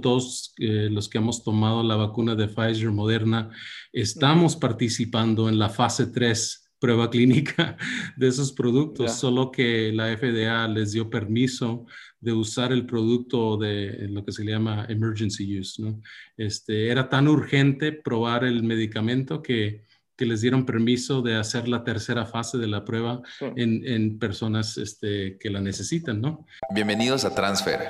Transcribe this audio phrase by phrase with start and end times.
[0.00, 3.50] todos eh, los que hemos tomado la vacuna de Pfizer Moderna,
[3.92, 7.76] estamos participando en la fase 3 prueba clínica
[8.16, 11.86] de esos productos, solo que la FDA les dio permiso
[12.20, 15.82] de usar el producto de lo que se llama emergency use.
[15.82, 16.00] ¿no?
[16.36, 19.84] Este, era tan urgente probar el medicamento que,
[20.16, 24.76] que, les dieron permiso de hacer la tercera fase de la prueba en, en, personas
[24.78, 26.20] este, que la necesitan.
[26.20, 26.46] ¿no?
[26.74, 27.80] Bienvenidos a Transfer,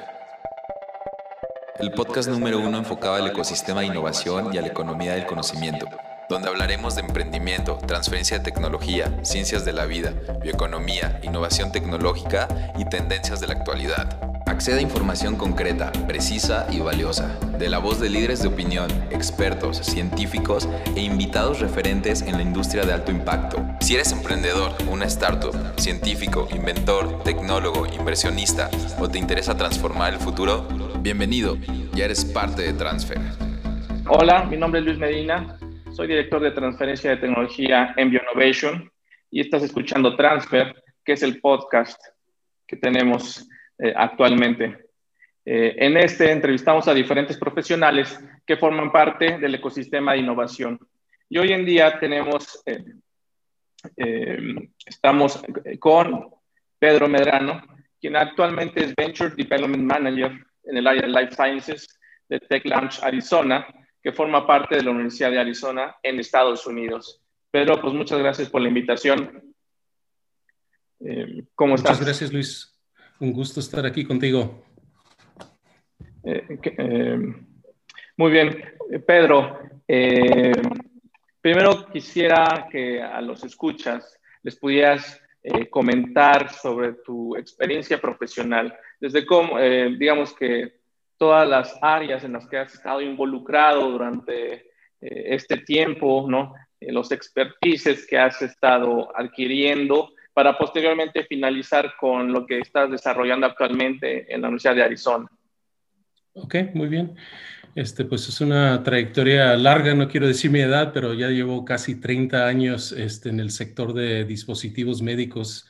[1.79, 5.87] el podcast número uno enfocado al ecosistema de innovación y a la economía del conocimiento
[6.29, 12.85] donde hablaremos de emprendimiento, transferencia de tecnología, ciencias de la vida, bioeconomía, innovación tecnológica y
[12.85, 14.27] tendencias de la actualidad.
[14.47, 19.79] Accede a información concreta, precisa y valiosa, de la voz de líderes de opinión, expertos,
[19.79, 23.59] científicos e invitados referentes en la industria de alto impacto.
[23.81, 30.67] Si eres emprendedor, una startup, científico, inventor, tecnólogo, inversionista o te interesa transformar el futuro,
[31.07, 31.57] bienvenido,
[31.95, 33.17] ya eres parte de Transfer.
[34.09, 35.57] Hola, mi nombre es Luis Medina,
[35.93, 38.91] soy director de transferencia de tecnología en Bioinnovation
[39.31, 42.03] y estás escuchando Transfer, que es el podcast
[42.67, 44.79] que tenemos eh, actualmente.
[45.45, 50.77] Eh, en este entrevistamos a diferentes profesionales que forman parte del ecosistema de innovación.
[51.29, 55.41] Y hoy en día tenemos, eh, estamos
[55.79, 56.31] con
[56.81, 57.63] Pedro Medrano,
[58.01, 63.03] quien actualmente es Venture Development Manager en el área de Life Sciences de Tech Launch
[63.03, 63.67] Arizona
[64.03, 67.23] que forma parte de la Universidad de Arizona en Estados Unidos.
[67.51, 69.53] Pedro, pues muchas gracias por la invitación.
[71.01, 71.93] Eh, ¿Cómo estás?
[71.93, 72.79] Muchas gracias, Luis.
[73.19, 74.65] Un gusto estar aquí contigo.
[76.23, 77.19] Eh, eh,
[78.17, 78.65] muy bien,
[79.05, 79.59] Pedro.
[81.41, 85.21] primero quisiera que a los escuchas les pudieras
[85.71, 90.77] comentar sobre tu experiencia profesional, desde cómo, digamos que
[91.19, 94.67] todas las áreas en las que has estado involucrado durante
[95.01, 96.55] eh, este tiempo, ¿no?
[96.81, 103.47] Eh, los expertices que has estado adquiriendo para posteriormente finalizar con lo que estás desarrollando
[103.47, 105.29] actualmente en la Universidad de Arizona.
[106.35, 107.17] Ok, muy bien.
[107.77, 111.97] Este, pues es una trayectoria larga, no quiero decir mi edad, pero ya llevo casi
[111.97, 115.67] 30 años este, en el sector de dispositivos médicos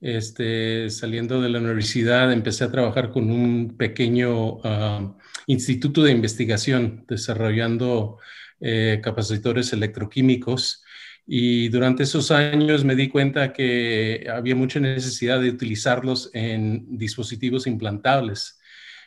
[0.00, 5.14] este, saliendo de la universidad, empecé a trabajar con un pequeño ah,
[5.46, 8.16] instituto de investigación desarrollando
[8.60, 10.82] eh, capacitores electroquímicos.
[11.26, 17.66] Y durante esos años me di cuenta que había mucha necesidad de utilizarlos en dispositivos
[17.66, 18.58] implantables.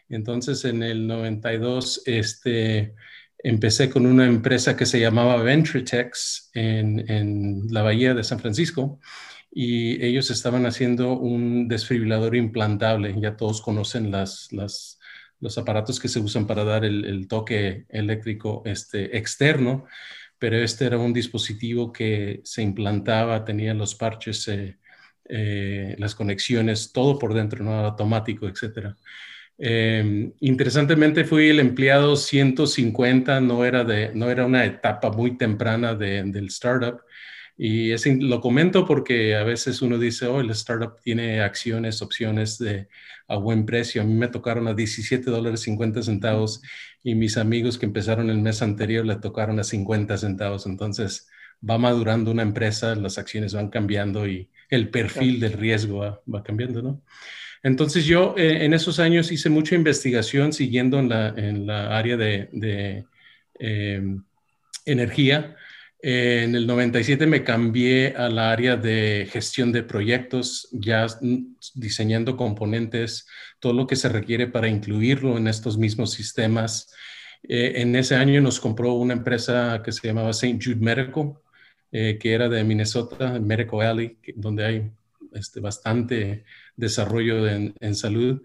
[0.10, 2.94] Entonces, en el 92, este,
[3.40, 9.00] empecé con una empresa que se llamaba Ventretex en, en la bahía de San Francisco
[9.52, 13.16] y ellos estaban haciendo un desfibrilador implantable.
[13.22, 19.18] Ya todos conocen las, los aparatos que se usan para dar el, toque eléctrico este,
[19.18, 19.86] externo,
[20.38, 24.78] pero este era un dispositivo que se implantaba, tenía los parches, eh,
[25.30, 27.74] eh, las conexiones, todo por dentro, ¿no?
[27.76, 28.96] automático, etc.
[29.58, 35.96] Em, interesantemente fui el empleado 150, no era, de, no era una etapa muy temprana
[35.96, 37.02] de, del startup.
[37.58, 42.58] Y es, lo comento porque a veces uno dice, oh, el startup tiene acciones, opciones
[42.58, 42.90] de,
[43.28, 44.02] a buen precio.
[44.02, 46.62] A mí me tocaron a 17 dólares 50 centavos
[47.04, 50.66] y mis amigos que empezaron el mes anterior le tocaron a 50 centavos.
[50.66, 51.30] Entonces
[51.68, 56.82] va madurando una empresa, las acciones van cambiando y el perfil del riesgo va, cambiando,
[56.82, 57.02] ¿no?
[57.66, 62.16] Entonces yo eh, en esos años hice mucha investigación siguiendo en la, en la área
[62.16, 63.06] de,
[63.60, 64.02] eh,
[64.86, 65.56] energía
[66.08, 71.08] en el 97 me cambié al área de gestión de proyectos, ya
[71.74, 73.26] diseñando componentes,
[73.60, 76.94] todo lo que se requiere para incluirlo en estos mismos sistemas.
[77.42, 80.60] Eh, en ese año nos compró una empresa que se llamaba St.
[80.64, 81.34] Jude Medical,
[81.92, 84.92] eh, que era de Minnesota, Medical Alley, donde hay
[85.36, 88.42] este, bastante desarrollo en salud.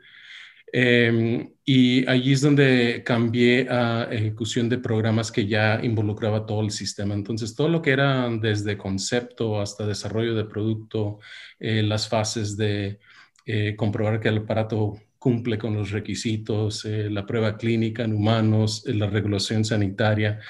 [0.73, 6.71] Em, y allí es donde cambié a ejecución de programas que ya involucraba todo el
[6.71, 7.15] sistema.
[7.15, 11.19] Entonces, todo lo que era desde concepto hasta desarrollo de producto,
[11.59, 13.01] eh, las fases de
[13.47, 18.85] eh, comprobar que el aparato cumple con los requisitos, eh, la prueba clínica en humanos,
[18.87, 20.41] la regulación sanitaria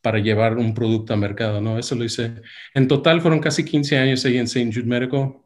[0.00, 1.78] para llevar un producto a mercado, ¿no?
[1.78, 2.34] Eso lo hice.
[2.74, 4.70] En total fueron casi 15 años ahí en St.
[4.72, 5.45] Jude Medical.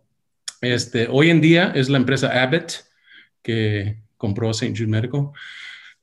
[0.61, 2.85] Este, hoy en día es la empresa Abbott,
[3.43, 4.75] que compró St.
[4.77, 5.31] Jude Medical.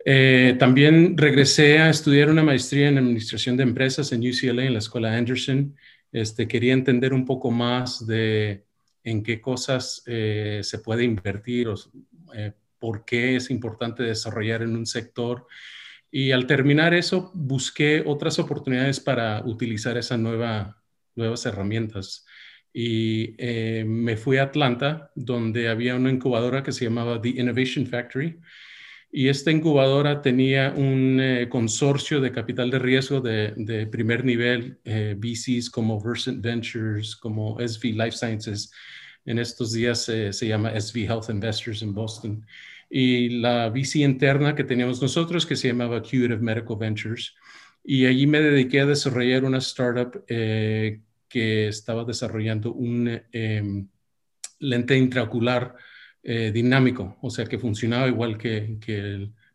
[0.03, 4.79] Eh, también regresé a estudiar una maestría en administración de empresas en UCLA, en la
[4.79, 5.75] escuela Anderson.
[6.11, 8.65] Este, quería entender un poco más de
[9.03, 11.75] en qué cosas eh, se puede invertir o,
[12.33, 15.45] eh, por qué es importante desarrollar en un sector.
[16.09, 20.81] Y al terminar eso, busqué otras oportunidades para utilizar esas nueva,
[21.15, 22.25] nuevas herramientas.
[22.73, 27.85] Y eh, me fui a Atlanta, donde había una incubadora que se llamaba The Innovation
[27.87, 28.39] Factory.
[29.11, 35.15] Y esta incubadora tenía un eh, consorcio de capital de riesgo de, primer nivel, eh,
[35.17, 38.71] VCs como Versant Ventures, como SV Life Sciences.
[39.25, 42.45] En estos días se llama SV Health Investors en Boston
[42.89, 47.35] y la VC interna que teníamos nosotros que se llamaba Curative Medical Ventures.
[47.83, 53.87] Y allí me dediqué a desarrollar una startup eh, que estaba desarrollando un em,
[54.59, 55.75] lente intraocular
[56.23, 58.77] eh, dinámico, o sea que funcionaba igual que,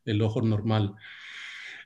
[0.04, 0.94] el, ojo normal.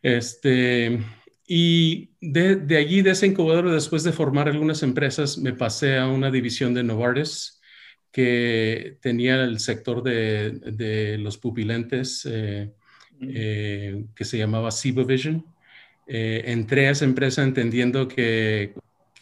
[0.03, 0.99] Este,
[1.47, 6.09] y de, de, allí, de ese incubador, después de formar algunas empresas, me pasé a
[6.09, 7.56] una división de Novartis
[8.17, 12.73] que tenía el sector de, los pupilentes eh,
[13.21, 14.71] eh, que se llamaba
[15.06, 15.44] Vision.
[16.06, 18.73] Eh, entré a esa empresa entendiendo que,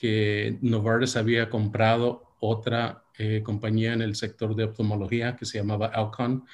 [0.04, 3.04] que Novartis había comprado otra
[3.42, 6.44] compañía en el sector de oftalmología que se llamaba Alcon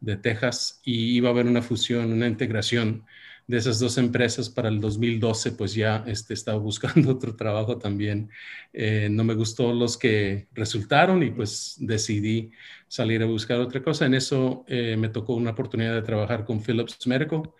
[0.00, 3.04] de Texas y iba a haber una fusión, una integración
[3.50, 8.30] de esas dos empresas para el 2012, pues ya este, estaba buscando otro trabajo también.
[8.72, 12.52] Eh, no me gustó los que resultaron y pues decidí
[12.86, 14.06] salir a buscar otra cosa.
[14.06, 17.50] En eso eh, me tocó una oportunidad de trabajar con Philips Medical,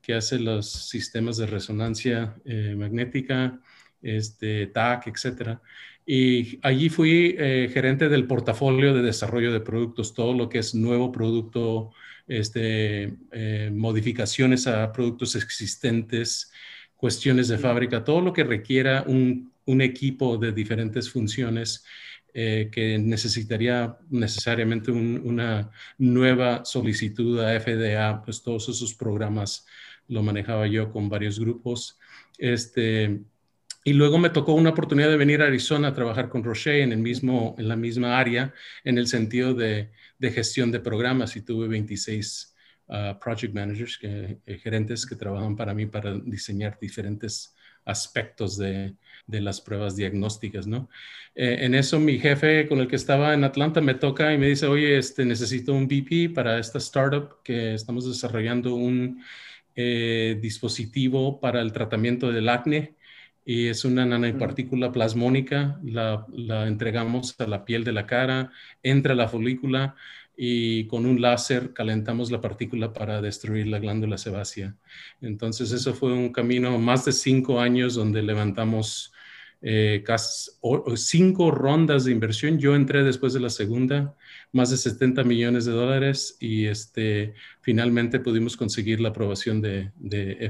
[0.00, 3.60] que hace los sistemas de resonancia eh, magnética,
[4.02, 5.60] este, TAC, etcétera.
[6.06, 7.36] Y allí fui
[7.72, 11.92] gerente del portafolio de desarrollo de productos, todo lo que es nuevo producto
[12.30, 16.52] este, eh, modificaciones a productos existentes,
[16.96, 21.84] cuestiones de fábrica, todo lo que requiera un, equipo de diferentes funciones
[22.34, 29.64] eh, que necesitaría necesariamente una nueva solicitud a FDA, pues todos esos programas
[30.08, 32.00] lo manejaba yo con varios grupos.
[32.36, 33.20] Este,
[33.84, 36.92] y luego me tocó una oportunidad de venir a Arizona a trabajar con Roche en,
[36.92, 38.52] el mismo, en la misma área,
[38.84, 39.90] en el sentido de,
[40.20, 41.34] gestión de programas.
[41.36, 42.54] Y tuve 26
[42.88, 47.54] ah, project managers, que, eh, gerentes que trabajan para mí para diseñar diferentes
[47.86, 48.96] aspectos de,
[49.26, 50.90] de las pruebas diagnósticas, ¿no?
[51.34, 54.48] Eh, en eso mi jefe con el que estaba en Atlanta me toca y me
[54.48, 59.22] dice, oye, este, necesito un VP para esta startup que estamos desarrollando un
[59.74, 62.96] eh, dispositivo para el tratamiento del acné
[63.44, 68.52] y es una nanopartícula plasmónica, la, la, entregamos a la piel de la cara,
[68.82, 69.96] entra a la folícula
[70.36, 74.74] y con un láser calentamos la partícula para destruir la glándula sebácea.
[75.20, 79.12] Entonces eso fue un camino más de cinco años donde levantamos
[79.62, 80.50] eh, casi,
[80.96, 82.58] cinco rondas de inversión.
[82.58, 84.14] Yo entré después de la segunda,
[84.52, 89.92] más de 70 millones de dólares y este, finalmente pudimos conseguir la aprobación de,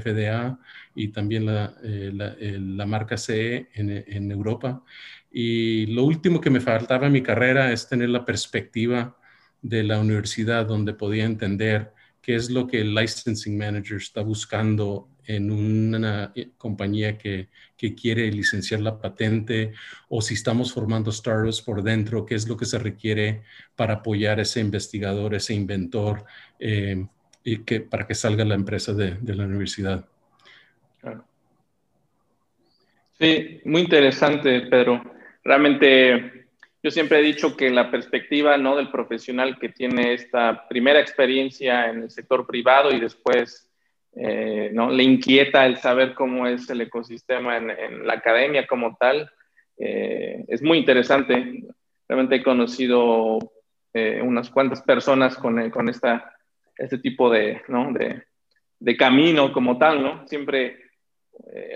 [0.03, 0.59] FDA
[0.95, 4.83] y también la, eh, la, marca CE en, en, Europa.
[5.31, 9.17] Y lo último que me faltaba en mi carrera es tener la perspectiva
[9.61, 15.09] de la universidad donde podía entender qué es lo que el licensing manager está buscando
[15.25, 17.49] en una compañía que,
[17.99, 19.73] quiere licenciar la patente
[20.07, 23.41] o si estamos formando startups por dentro, qué es lo que se requiere
[23.75, 26.23] para apoyar a ese investigador, ese inventor,
[26.59, 27.03] eh,
[27.43, 30.05] y que, para que salga la empresa de, la universidad.
[33.19, 35.01] Sí, muy interesante, Pedro.
[35.43, 36.47] Realmente
[36.83, 38.75] yo siempre he dicho que la perspectiva ¿no?
[38.75, 43.70] del profesional que tiene esta primera experiencia en el sector privado y después
[44.13, 44.91] eh, ¿no?
[44.91, 49.31] Le inquieta el saber cómo es el ecosistema en, la academia como tal.
[49.77, 51.63] Eh, es muy interesante.
[52.07, 53.39] Realmente he conocido
[53.93, 56.35] eh, unas cuantas personas con, con esta,
[56.77, 57.93] este tipo de, ¿no?
[57.93, 58.23] de,
[58.79, 60.27] de, camino como tal, ¿no?
[60.27, 60.77] Siempre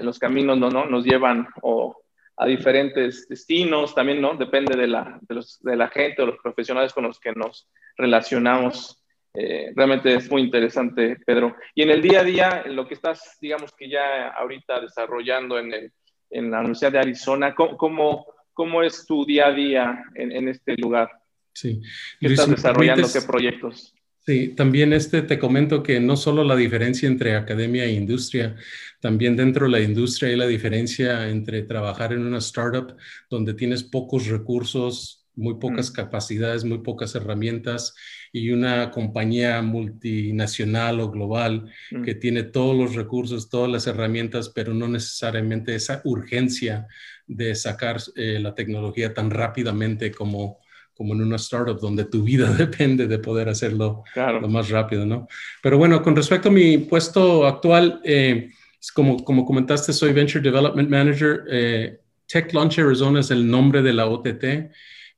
[0.02, 0.70] los caminos ¿no?
[0.70, 1.98] nos llevan o
[2.38, 4.36] a diferentes destinos, también, ¿no?
[4.36, 7.70] Depende de la, de, los, de la gente o los profesionales con los que nos
[7.98, 9.05] relacionamos
[9.38, 11.56] eh, realmente es muy interesante, Pedro.
[11.74, 15.60] Y en el día a día, en lo que estás, digamos que ya ahorita desarrollando
[15.60, 15.92] en, el,
[16.30, 20.76] en la Universidad de Arizona, ¿cómo, cómo, es tu día a día en, en este
[20.78, 21.10] lugar?
[21.54, 21.82] Sí.
[22.20, 23.08] ¿Qué estás desarrollando?
[23.12, 23.94] ¿Qué proyectos?
[24.26, 28.56] Sí, también este te comento que no solo la diferencia entre academia e industria,
[29.00, 32.98] también dentro de la industria hay la diferencia entre trabajar en una startup
[33.30, 35.94] donde tienes pocos recursos, muy pocas mm.
[35.94, 37.96] capacidades, muy pocas herramientas
[38.32, 42.04] y una compañía multinacional o global mm.
[42.04, 46.88] que tiene todos los recursos, todas las herramientas, pero no necesariamente esa urgencia
[47.28, 50.60] de sacar eh, la tecnología tan rápidamente como,
[50.94, 55.28] como en una startup donde tu vida depende de poder hacerlo lo más rápido, ¿no?
[55.62, 58.50] Pero bueno, con respecto a mi puesto actual, eh,
[58.94, 61.44] como, como comentaste, soy Venture Development Manager.
[61.50, 64.72] Eh, Tech Launch Arizona es el nombre de la OTT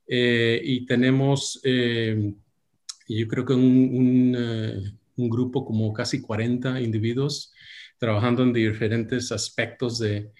[0.08, 7.52] eh, y tenemos, yo creo que un, un, grupo como casi 40 individuos
[7.98, 10.30] trabajando en diferentes aspectos de,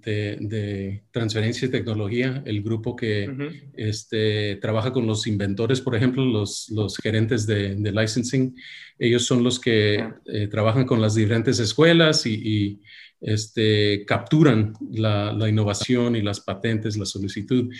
[0.00, 3.30] de, transferencia de tecnología, el grupo que
[3.74, 8.56] este, trabaja con los inventores, por ejemplo, los, los gerentes de, licensing,
[8.98, 12.80] ellos son los que eh, trabajan con las diferentes escuelas y,
[13.20, 17.72] este, capturan la, innovación y las patentes, la solicitud.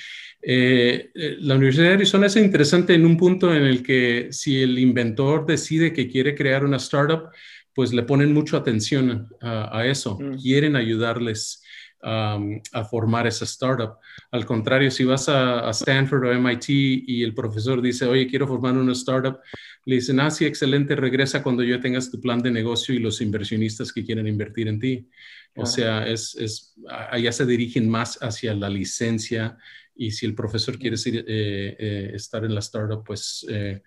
[0.43, 4.63] Eh, eh, la Universidad de Arizona es interesante en un punto en el que si
[4.63, 7.31] el inventor decide que quiere crear una startup,
[7.75, 10.39] pues le ponen mucho atención a, eso, mm.
[10.43, 11.63] quieren ayudarles
[12.01, 13.99] a formar esa startup.
[14.31, 18.75] Al contrario, si vas a, Stanford o MIT y el profesor dice, oye, quiero formar
[18.75, 19.39] una startup,
[19.85, 23.21] le dicen, ah, sí, excelente, regresa cuando ya tengas tu plan de negocio y los
[23.21, 25.09] inversionistas que quieren invertir en ti.
[25.57, 26.75] O sea, es, es,
[27.11, 29.59] allá se dirigen más hacia la licencia
[29.97, 33.83] y si el profesor quiere eh, eh, estar en la startup, pues eh,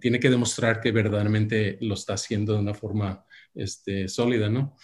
[0.00, 4.76] tiene que demostrar que verdaderamente lo está haciendo de una forma este, sólida, ¿no?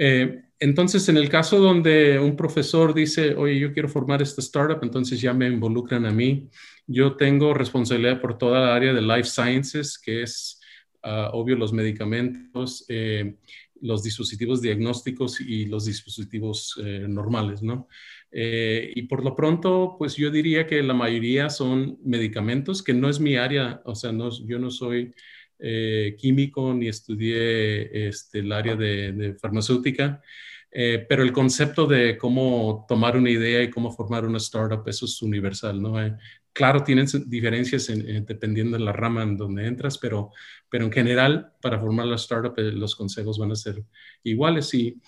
[0.00, 4.78] Eh, entonces, en el caso donde un profesor dice, oye, yo quiero formar esta startup,
[4.82, 6.48] entonces ya me involucran a mí.
[6.86, 10.60] Yo tengo responsabilidad por toda la área de life sciences, que es,
[11.02, 13.36] ah, obvio, los medicamentos, eh,
[13.80, 17.88] los dispositivos diagnósticos y los dispositivos eh, normales, ¿no?
[18.30, 23.20] y por lo pronto, pues yo diría que la mayoría son medicamentos, que no es
[23.20, 25.14] mi área, o sea, no, yo no soy
[25.58, 30.22] eh, químico ni estudié este, el área de, farmacéutica,
[30.70, 35.06] eh, pero el concepto de cómo tomar una idea y cómo formar una startup, eso
[35.06, 36.00] es universal, ¿no?
[36.02, 36.16] Eh,
[36.52, 37.86] claro, tienen diferencias
[38.26, 40.30] dependiendo de la rama en donde entras, pero,
[40.68, 43.84] pero en general, para formar la startup, los consejos van a ser
[44.22, 45.00] iguales y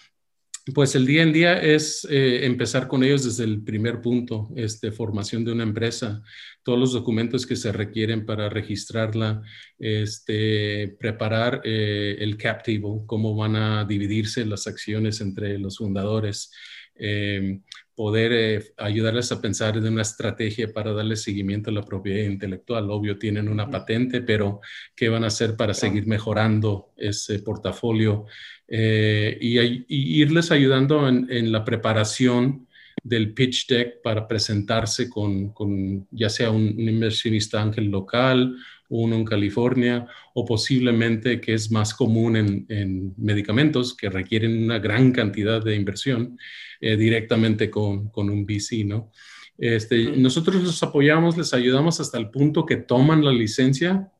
[0.74, 4.92] pues el día en día es eh, empezar con ellos desde el primer punto, este,
[4.92, 6.22] formación de una empresa,
[6.62, 9.42] todos los documentos que se requieren para registrarla,
[9.78, 16.52] este, preparar eh, el cap table, cómo van a dividirse las acciones entre los fundadores,
[16.94, 17.62] em,
[18.00, 22.90] poder eh, ayudarles a pensar en una estrategia para darle seguimiento a la propiedad intelectual.
[22.90, 24.62] Obvio, tienen una patente, pero
[24.96, 28.24] ¿qué van a hacer para seguir mejorando ese portafolio?
[28.66, 32.66] Eh, y, irles ayudando en, la preparación
[33.02, 38.56] del pitch deck para presentarse con, ya sea un, inversionista ángel local,
[38.90, 45.12] uno en California o posiblemente que es más común en, medicamentos que requieren una gran
[45.12, 46.38] cantidad de inversión
[46.80, 49.10] eh, directamente con, un VC, ¿no?
[49.56, 54.10] Este, nosotros los apoyamos, les ayudamos hasta el punto que toman la licencia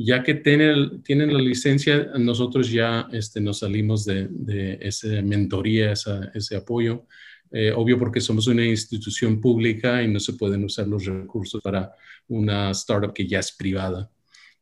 [0.00, 5.92] ya que tienen, tienen la licencia, nosotros ya este, nos salimos de, de esa mentoría,
[5.92, 7.04] ese apoyo.
[7.50, 11.92] Eh, obvio porque somos una institución pública y no se pueden usar los recursos para
[12.28, 14.10] una startup que ya es privada.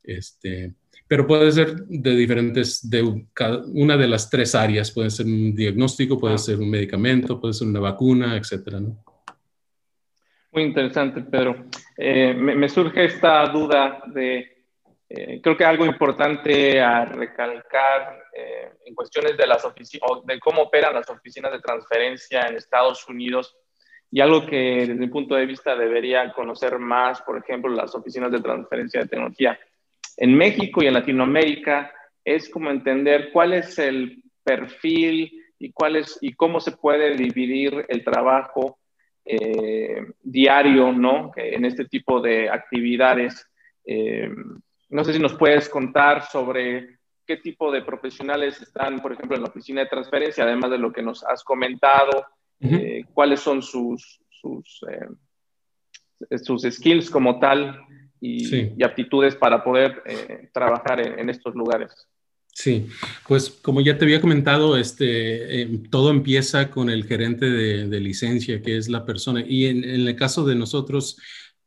[0.07, 0.73] Este,
[1.09, 3.03] pero puede ser de diferentes, de
[3.75, 7.69] una de las tres áreas, puede ser un diagnóstico, puede ser un medicamento, puede ser
[7.69, 9.05] una vacuna, etcétera, ¿no?
[10.53, 11.67] Muy interesante, Pedro.
[11.97, 14.65] Eh, me, surge esta duda de
[15.09, 20.63] eh, creo que algo importante a recalcar eh, en cuestiones de las oficinas, de cómo
[20.63, 23.57] operan las oficinas de transferencia en Estados Unidos
[24.11, 28.33] y algo que desde mi punto de vista debería conocer más, por ejemplo, las oficinas
[28.33, 29.59] de transferencia de tecnología
[30.17, 31.93] en México y en Latinoamérica,
[32.25, 37.85] es como entender cuál es el perfil y cuál es y cómo se puede dividir
[37.89, 38.79] el trabajo
[39.25, 41.33] eh, diario, ¿no?
[41.37, 43.47] En este tipo de actividades.
[44.89, 46.97] No sé si nos puedes contar sobre
[47.27, 50.93] qué tipo de profesionales están, por ejemplo, en la oficina de transferencia, además de lo
[50.93, 52.25] que nos has comentado,
[52.61, 57.79] eh, cuáles son sus, sus, eh, sus, skills como tal
[58.21, 61.93] y, aptitudes para poder eh, trabajar en, estos lugares.
[62.53, 62.87] Sí,
[63.29, 68.79] pues como ya te había comentado, este, todo empieza con el gerente de, licencia, que
[68.79, 71.19] es la persona, y en, en el caso de nosotros,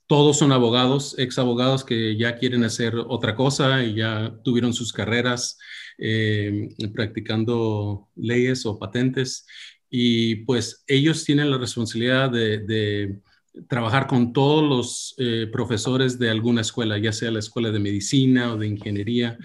[0.10, 4.92] todos son abogados, ex abogados que ya quieren hacer otra cosa y ya tuvieron sus
[4.92, 5.60] carreras
[6.00, 9.46] eh, practicando leyes o patentes
[9.88, 13.20] y pues ellos tienen la responsabilidad de,
[13.68, 18.54] trabajar con todos los eh, profesores de alguna escuela, ya sea la escuela de medicina
[18.54, 19.38] o de ingeniería.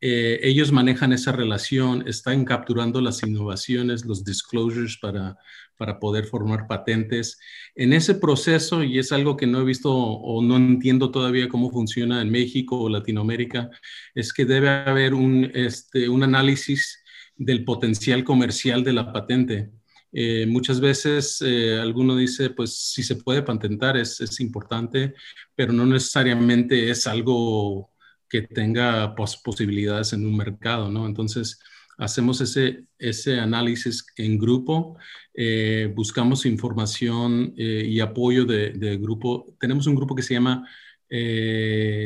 [0.00, 5.36] eh, ellos manejan esa relación, están capturando las innovaciones, los disclosures para,
[5.76, 7.38] para poder formar patentes.
[7.74, 11.70] En ese proceso, y es algo que no he visto o no entiendo todavía cómo
[11.70, 13.70] funciona en México o Latinoamérica,
[14.14, 17.02] es que debe haber un, este, un análisis
[17.36, 19.70] del potencial comercial de la patente.
[20.12, 25.14] Eh, muchas veces eh, alguno dice, pues si se puede patentar es, es, importante,
[25.54, 27.90] pero no necesariamente es algo
[28.28, 31.06] que tenga posibilidades en un mercado, ¿no?
[31.06, 31.60] Entonces,
[31.98, 34.96] hacemos ese, ese análisis en grupo,
[35.34, 39.54] eh, buscamos información y apoyo de, de, grupo.
[39.60, 40.66] Tenemos un grupo que se llama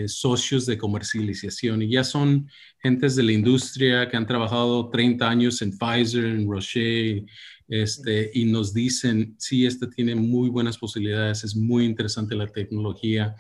[0.07, 2.49] socios de comercialización y ya son
[2.83, 7.25] gentes de la industria que han trabajado 30 años en Pfizer, en Roche,
[7.69, 13.35] este, y nos dicen, sí, este tiene muy buenas posibilidades, es muy interesante la tecnología.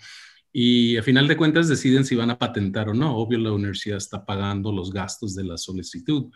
[0.53, 3.17] Y a final de cuentas deciden si van a patentar o no.
[3.17, 6.31] Obvio, la universidad está pagando los gastos de la solicitud.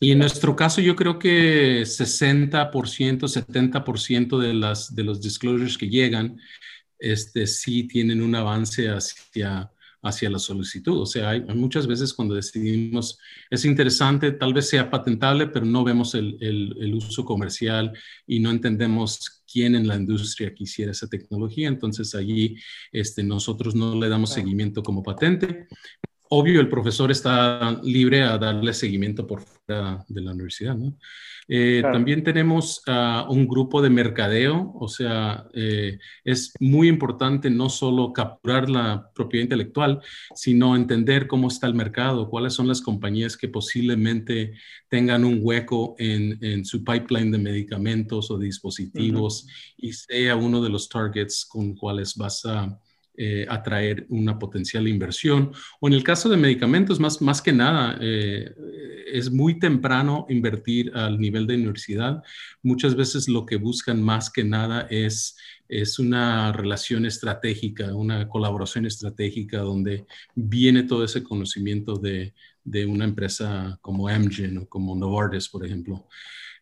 [0.00, 5.88] Y en nuestro caso, yo creo que 60%, 70% de, las, de los disclosures que
[5.88, 6.40] llegan,
[6.98, 9.71] este, sí tienen un avance hacia
[10.02, 11.00] hacia la solicitud.
[11.00, 13.18] O sea, hay, muchas veces cuando decidimos,
[13.50, 17.92] es interesante, tal vez sea patentable, pero no vemos el, el, uso comercial
[18.26, 21.68] y no entendemos quién en la industria quisiera esa tecnología.
[21.68, 22.56] Entonces allí
[22.90, 25.68] este, nosotros no le damos seguimiento como patente.
[26.28, 29.44] Obvio, el profesor está libre a darle seguimiento por
[30.08, 30.96] de la universidad, ¿no?
[31.48, 37.68] Eh, también tenemos uh, un grupo de mercadeo, o sea, eh, es muy importante no
[37.68, 40.00] solo capturar la propiedad intelectual,
[40.34, 44.54] sino entender cómo está el mercado, cuáles son las compañías que posiblemente
[44.88, 50.70] tengan un hueco en, en su pipeline de medicamentos o dispositivos y sea uno de
[50.70, 52.78] los targets con cuales vas a
[53.14, 55.52] eh, atraer una potencial inversión.
[55.80, 58.54] O en el caso de medicamentos, más, más que nada, eh,
[59.12, 62.22] es muy temprano invertir al nivel de universidad.
[62.62, 65.36] Muchas veces lo que buscan más que nada es,
[65.68, 72.32] es una relación estratégica, una colaboración estratégica donde viene todo ese conocimiento de,
[72.64, 76.08] de una empresa como Amgen o como Novartis, por ejemplo.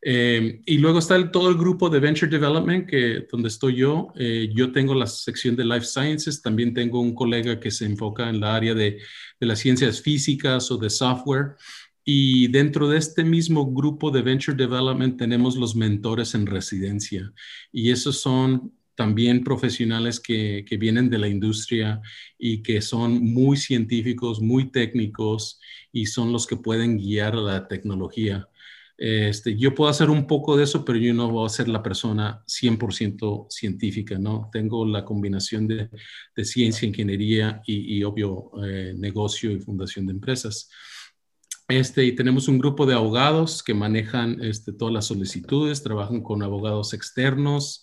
[0.02, 4.13] Eh, y luego está todo el grupo de Venture Development, que, donde estoy yo.
[4.17, 8.28] Eh, yo tengo la sección de Life Sciences, también tengo un colega que se enfoca
[8.30, 8.99] en la área de,
[9.39, 11.56] de las ciencias físicas o de software.
[12.02, 17.30] Y dentro de este mismo grupo de Venture Development tenemos los mentores en residencia.
[17.71, 22.02] Y esos son también profesionales que, que, vienen de la industria
[22.39, 25.58] y que son muy científicos, muy técnicos
[25.91, 28.47] y son los que pueden guiar la tecnología.
[28.99, 31.82] Este, yo puedo hacer un poco de eso, pero yo no voy a ser la
[31.82, 34.50] persona 100% científica, ¿no?
[34.52, 35.89] Tengo la combinación de,
[36.36, 40.69] de ciencia, ingeniería y, y obvio, eh, negocio y fundación de empresas.
[41.69, 46.43] Este, y tenemos un grupo de abogados que manejan este, todas las solicitudes, trabajan con
[46.43, 47.80] abogados externos.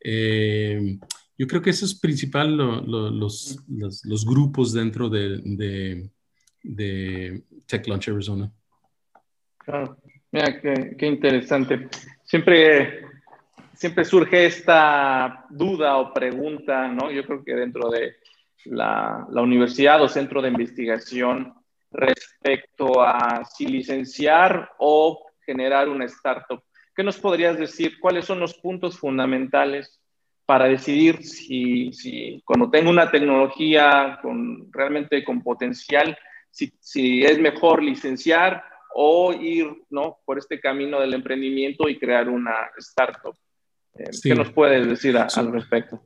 [0.00, 0.98] Eh,
[1.36, 6.10] yo creo que eso es principal, los, grupos dentro de, de,
[6.62, 8.50] de Tech Launch Arizona.
[9.58, 9.96] Claro.
[10.30, 11.88] Mira, qué, interesante.
[12.24, 13.06] Siempre,
[13.74, 17.10] siempre surge esta duda o pregunta, ¿no?
[17.10, 18.16] Yo creo que dentro de
[18.66, 21.54] la, la universidad o centro de investigación
[21.90, 26.62] respecto a si licenciar o generar una startup.
[26.98, 28.00] ¿Qué nos podrías decir?
[28.00, 30.00] ¿Cuáles son los puntos fundamentales
[30.44, 36.18] para decidir si, si cuando tengo una tecnología con, realmente con potencial,
[36.50, 38.64] si, si es mejor licenciar
[38.96, 40.18] o ir ¿no?
[40.24, 43.36] por este camino del emprendimiento y crear una startup.
[43.94, 46.02] Eh, ¿Qué nos puedes decir al respecto?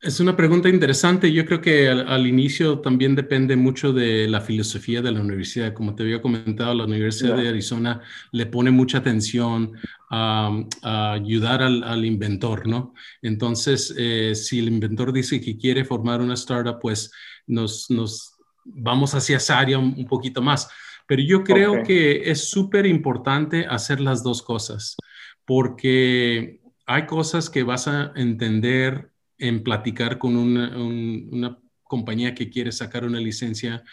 [0.00, 1.32] Es una pregunta interesante.
[1.32, 5.72] Yo creo que al, inicio también depende mucho de la filosofía de la universidad.
[5.72, 9.72] Como te había comentado, la Universidad de Arizona le pone mucha atención
[10.10, 10.64] a,
[11.12, 12.94] ayudar al, inventor, ¿no?
[13.22, 17.10] Entonces, eh, si el inventor dice que quiere formar una startup, pues
[17.46, 20.68] nos, nos vamos hacia esa área un poquito más.
[21.06, 24.96] Pero yo creo que es súper importante hacer las dos cosas,
[25.44, 33.04] porque hay cosas que vas a entender en platicar con una, compañía que quiere sacar
[33.04, 33.84] una licencia,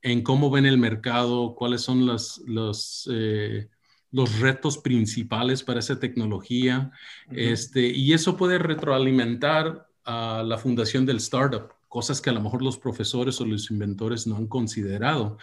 [0.00, 3.68] en cómo ven el mercado, cuáles son los, los, eh,
[4.12, 6.92] los retos principales para esa tecnología.
[7.30, 12.62] este, y eso puede retroalimentar a la fundación del startup cosas que a lo mejor
[12.62, 15.36] los profesores o los inventores no han considerado.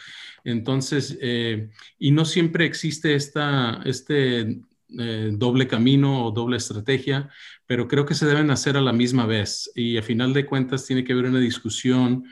[0.43, 4.59] Entonces, eh, y no siempre existe esta, este
[4.97, 7.29] eh, doble camino o doble estrategia,
[7.67, 10.87] pero creo que se deben hacer a la misma vez y a final de cuentas
[10.87, 12.25] tiene que haber una discusión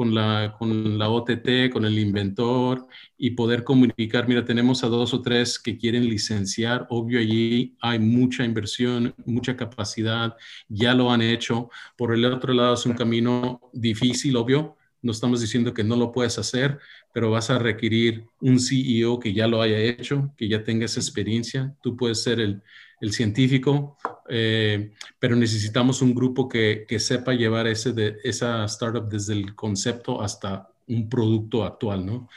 [0.00, 2.86] con la, con la OTT, con el inventor
[3.18, 7.98] y poder comunicar, mira, tenemos a dos o tres que quieren licenciar, obvio allí hay
[7.98, 10.34] mucha inversión, mucha capacidad,
[10.70, 11.68] ya lo han hecho.
[11.98, 16.12] Por el otro lado es un camino difícil, obvio, no estamos diciendo que no lo
[16.12, 16.78] puedes hacer,
[17.12, 21.00] pero vas a requerir un CEO que ya lo haya hecho, que ya tenga esa
[21.00, 21.76] experiencia.
[21.82, 22.62] Tú puedes ser el,
[23.00, 23.96] el científico,
[24.28, 29.54] eh, pero necesitamos un grupo que, que sepa llevar ese de, esa startup desde el
[29.54, 32.28] concepto hasta un producto actual, ¿no?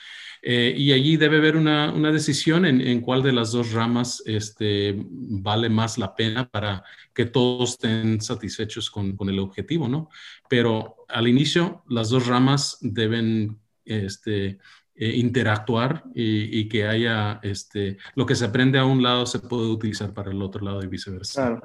[0.45, 4.21] Eh, y allí debe haber una, una decisión en, en, cuál de las dos ramas
[4.25, 10.09] este, vale más la pena para que todos estén satisfechos con, con el objetivo, ¿no?
[10.49, 14.59] Pero al inicio, las dos ramas deben este,
[14.95, 19.65] eh, interactuar y, que haya este, lo que se aprende a un lado se puede
[19.65, 21.59] utilizar para el otro lado y viceversa.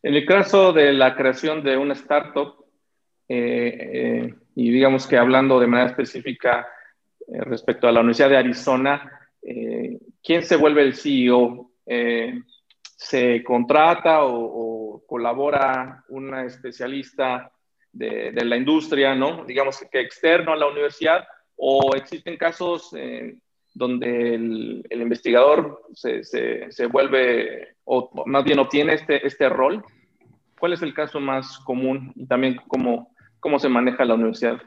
[0.00, 2.66] En el caso de la creación de una startup,
[3.28, 6.68] eh, eh, y digamos que hablando de manera específica
[7.26, 9.10] respecto a la Universidad de Arizona,
[10.22, 11.72] ¿quién se vuelve el CEO?
[12.96, 17.50] ¿Se contrata o, colabora una especialista
[17.90, 19.44] de, de, la industria, ¿no?
[19.44, 21.24] digamos que externo a la universidad?
[21.56, 23.36] O existen casos eh,
[23.74, 29.84] donde el, investigador se, se, vuelve, o más bien obtiene este, este rol.
[30.58, 34.62] ¿Cuál es el caso más común y también cómo, cómo se maneja la universidad?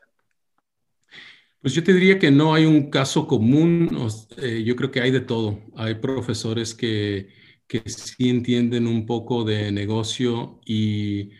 [1.61, 3.89] Pues yo te diría que no hay un caso común,
[4.37, 5.59] eh, yo creo que hay de todo.
[5.75, 7.29] Hay profesores que,
[7.67, 11.31] que sí entienden un poco de negocio y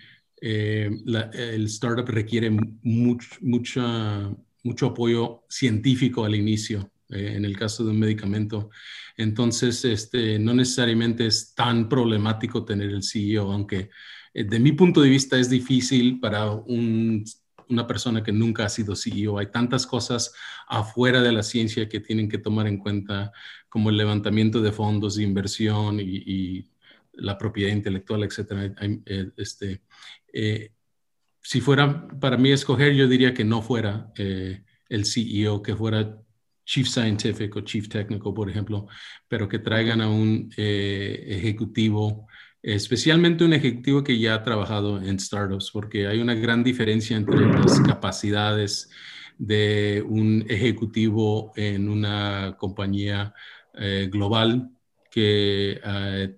[0.41, 0.89] eh,
[1.33, 4.31] el startup requiere much, mucha
[4.63, 8.69] mucho apoyo científico al inicio, eh, en el caso de un medicamento.
[9.15, 13.89] Entonces, este, no necesariamente es tan problemático tener el CEO, aunque
[14.33, 18.95] eh, de mi punto de vista es difícil para una persona que nunca ha sido
[18.95, 19.39] CEO.
[19.39, 20.33] Hay tantas cosas
[20.67, 23.31] afuera de la ciencia que tienen que tomar en cuenta,
[23.69, 26.69] como el levantamiento de fondos de inversión y,
[27.19, 28.75] la propiedad intelectual, etcétera.
[29.07, 29.81] Eh, este,
[31.47, 36.21] si fuera para mí escoger, yo diría que no fuera eh, el CEO, que fuera
[36.65, 38.87] Chief Scientific o Chief Technical, por ejemplo,
[39.29, 42.27] pero que traigan a un eh, ejecutivo,
[42.61, 47.39] especialmente un ejecutivo que ya ha trabajado en startups, porque hay una gran diferencia entre
[47.39, 48.89] las capacidades
[49.37, 53.33] de un ejecutivo en una compañía
[53.73, 54.69] eh, global
[55.09, 55.79] que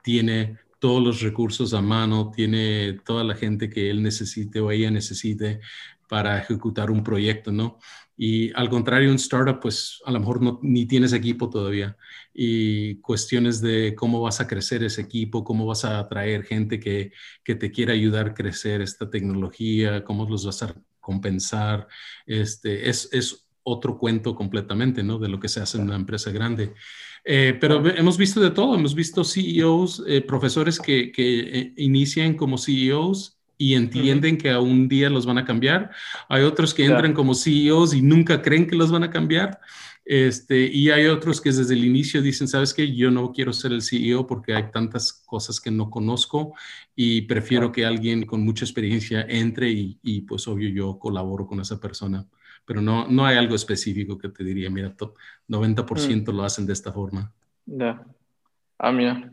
[0.04, 4.90] tiene todos los recursos a mano, tiene toda la gente que él necesite o ella
[4.92, 5.60] necesite
[6.08, 7.78] para ejecutar un proyecto, ¿no?
[8.18, 11.96] Y al contrario, un startup, pues a lo mejor no, ni tienes equipo todavía.
[12.34, 17.14] Y cuestiones de cómo vas a crecer ese equipo, cómo vas a atraer gente que,
[17.44, 21.88] que te quiera ayudar a crecer esta tecnología, cómo los vas a compensar,
[22.26, 25.20] este, es, es otro cuento completamente, ¿no?
[25.20, 26.74] De lo que se hace en una empresa grande.
[27.24, 32.34] Eh, pero hemos visto de todo, hemos visto CEOs, eh, profesores que, que, eh, inician
[32.34, 35.92] como CEOs y entienden que a un día los van a cambiar.
[36.30, 39.60] Hay otros que entran como CEOs y nunca creen que los van a cambiar.
[40.06, 43.74] Este, y hay otros que desde el inicio dicen, sabes qué, yo no quiero ser
[43.74, 46.56] el CEO porque hay tantas cosas que no conozco
[46.96, 51.60] y prefiero que alguien con mucha experiencia entre y, y pues obvio yo colaboro con
[51.60, 52.28] esa persona
[52.70, 56.36] pero no, no hay algo específico que te diría, mira, top 90% mm.
[56.36, 57.34] lo hacen de esta forma.
[57.66, 58.00] Ya.
[58.78, 59.28] Ah, mira,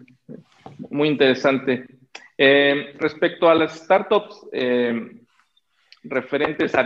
[0.88, 1.87] muy interesante.
[2.38, 5.20] Eh, respecto a las startups eh,
[6.05, 6.83] referentes a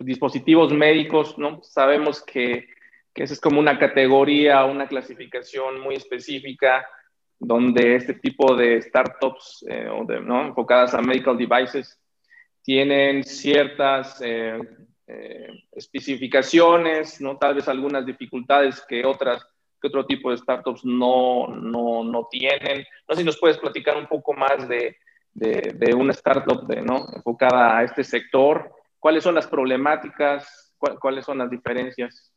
[0.00, 1.62] dispositivos médicos, ¿no?
[1.62, 2.68] Sabemos que,
[3.14, 6.86] que esa es como una categoría, una clasificación muy específica
[7.38, 9.88] donde este tipo de startups eh,
[10.26, 10.48] ¿no?
[10.48, 11.98] enfocadas a medical devices
[12.62, 14.20] tienen ciertas
[15.12, 17.36] eh, especificaciones, ¿no?
[17.36, 19.44] tal vez algunas dificultades que otras
[19.80, 22.84] que otro tipo de startups no, no, no tienen.
[23.08, 24.96] No sé si nos puedes platicar un poco más de,
[25.32, 27.06] de, una startup de, ¿no?
[27.16, 28.70] enfocada a este sector.
[28.98, 30.74] ¿Cuáles son las problemáticas?
[30.78, 32.30] ¿Cuáles son las diferencias?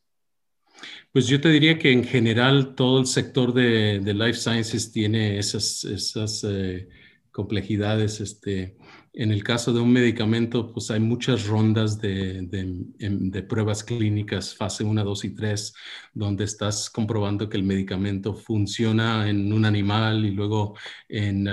[1.12, 5.38] Pues yo te diría que en general todo el sector de, de life sciences tiene
[5.38, 6.88] esas, esas eh,
[7.32, 8.22] complejidades.
[8.22, 8.78] Este,
[9.14, 14.84] en el caso de un medicamento, pues hay muchas rondas de, de, pruebas clínicas, fase
[14.84, 15.74] 1, 2 y 3,
[16.14, 20.76] donde estás comprobando que el medicamento funciona en un animal y luego
[21.08, 21.48] en,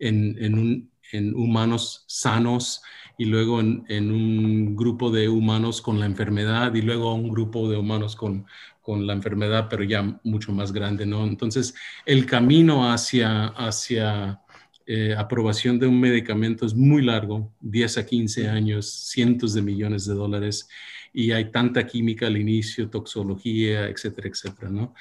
[0.00, 2.82] en humanos sanos
[3.18, 7.76] y luego en, un grupo de humanos con la enfermedad y luego un grupo de
[7.76, 8.46] humanos con,
[8.88, 11.24] la enfermedad, pero ya mucho más grande, ¿no?
[11.24, 14.40] Entonces, el camino hacia
[14.88, 20.06] eh, aprobación de un medicamento es muy largo, 10 a 15 años, cientos de millones
[20.06, 20.68] de dólares,
[21.12, 24.94] y hay tanta química al inicio, toxología, etcétera, etcétera, ¿no?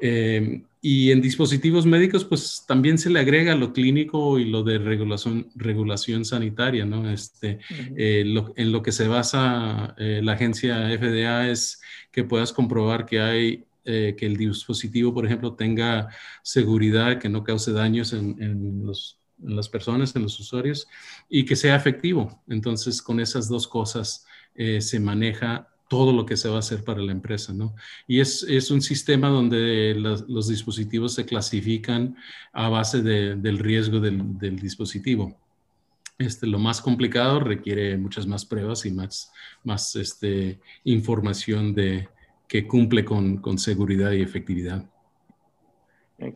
[0.00, 4.78] Eh, y en dispositivos médicos, pues también se le agrega lo clínico y lo de
[4.78, 7.10] regulación, regulación sanitaria, ¿no?
[7.10, 7.58] Este,
[7.96, 8.24] eh,
[8.56, 11.80] en lo que se basa la agencia FDA es
[12.12, 16.08] que puedas comprobar que hay que el dispositivo, por ejemplo, tenga
[16.44, 20.88] seguridad, que no cause daños en, en los en las personas, en los usuarios,
[21.28, 22.42] y que sea efectivo.
[22.48, 26.84] Entonces, con esas dos cosas eh, se maneja todo lo que se va a hacer
[26.84, 27.74] para la empresa, ¿no?
[28.06, 32.16] Y es, es un sistema donde los, dispositivos se clasifican
[32.50, 35.36] a base del riesgo del, del, dispositivo.
[36.16, 39.32] Este, lo más complicado requiere muchas más pruebas y más,
[39.64, 42.08] más este, información de,
[42.48, 44.86] que cumple con, con seguridad y efectividad.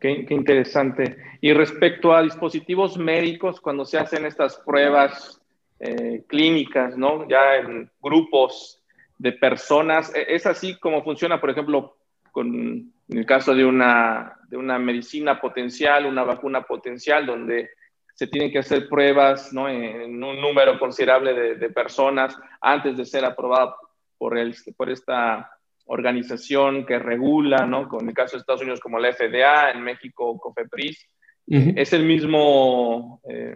[0.00, 1.16] Qué, interesante.
[1.40, 5.40] Y respecto a dispositivos médicos, cuando se hacen estas pruebas
[5.78, 7.28] eh, clínicas, ¿no?
[7.28, 8.82] Ya en grupos
[9.18, 11.96] de personas, ¿e-, ¿es así como funciona, por ejemplo,
[12.32, 17.70] con, en el caso de una, de una medicina potencial, una vacuna potencial, donde
[18.14, 19.68] se tienen que hacer pruebas ¿no?
[19.68, 23.76] en un número considerable de, de personas antes de ser aprobada
[24.18, 25.55] por, el, por esta
[25.86, 27.88] organización que regula, ¿no?
[27.88, 31.08] Con el caso de Estados Unidos como la FDA, en México COFEPRIS.
[31.48, 33.54] ¿Es el mismo eh,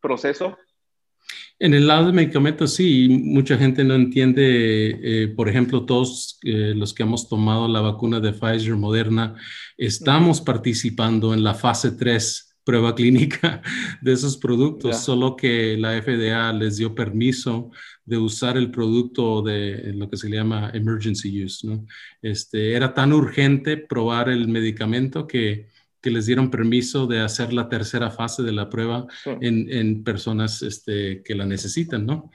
[0.00, 0.58] proceso?
[1.58, 6.72] En el lado de medicamentos, sí, mucha gente no entiende, eh, por ejemplo, todos eh,
[6.74, 9.34] los que hemos tomado la vacuna de Pfizer Moderna,
[9.76, 13.62] estamos participando en la fase 3 prueba clínica
[14.00, 17.70] de esos productos, solo que la FDA les dio permiso
[18.10, 21.64] de usar el producto de lo que se llama emergency use.
[21.64, 21.86] ¿no?
[22.20, 25.68] Este, era tan urgente probar el medicamento que,
[26.00, 29.06] que, les dieron permiso de hacer la tercera fase de la prueba
[29.40, 32.04] en, en, personas este, que la necesitan.
[32.04, 32.32] ¿no?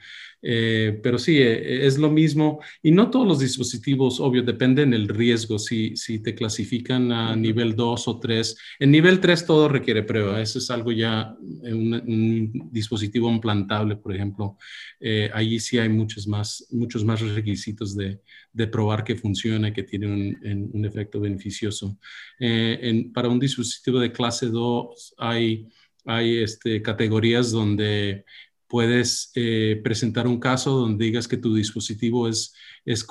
[0.48, 2.60] Eh, pero sí, eh, es lo mismo.
[2.80, 5.58] Y no todos los dispositivos, obvio, dependen del riesgo.
[5.58, 10.40] Si, si te clasifican a nivel 2 o 3, en nivel 3 todo requiere prueba.
[10.40, 14.56] Eso es algo ya, eh, un, dispositivo implantable, por ejemplo.
[15.00, 18.20] Eh, allí sí hay muchos más, muchos más requisitos de,
[18.52, 21.98] de probar que funciona, que tiene un, un efecto beneficioso.
[22.38, 25.66] En, para un dispositivo de clase 2 hay
[26.06, 28.24] hay este, categorías donde
[28.68, 33.06] puedes eh, presentar un caso donde digas que tu dispositivo es, es,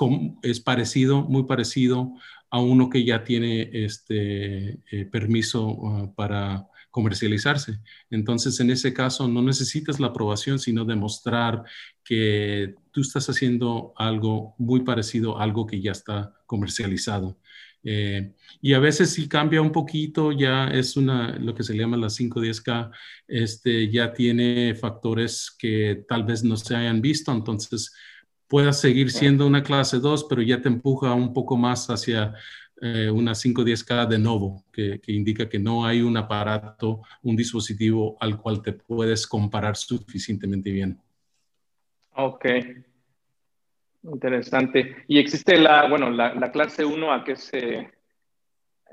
[0.60, 2.12] parecido, muy parecido
[2.50, 7.80] a uno que ya tiene este eh, permiso uh, para comercializarse.
[8.08, 11.62] Entonces, en ese caso, no necesitas la aprobación, sino demostrar
[12.02, 17.38] que tú estás haciendo algo muy parecido a algo que ya está comercializado.
[17.88, 21.96] Eh, y a veces si cambia un poquito, ya es una, lo que se llama
[21.96, 22.90] la 510K,
[23.28, 27.94] este, ya tiene factores que tal vez no se hayan visto, entonces
[28.48, 32.34] pueda seguir siendo una clase 2, pero ya te empuja un poco más hacia
[32.82, 38.16] eh, una 510K de nuevo, que, que, indica que no hay un aparato, un dispositivo
[38.18, 41.00] al cual te puedes comparar suficientemente bien.
[42.16, 42.46] Ok,
[44.12, 45.04] Interesante.
[45.08, 47.90] Y existe la, bueno, la, clase 1, ¿a qué se,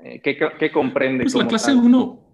[0.02, 1.24] eh, qué, comprende?
[1.24, 2.24] Pues la clase 1,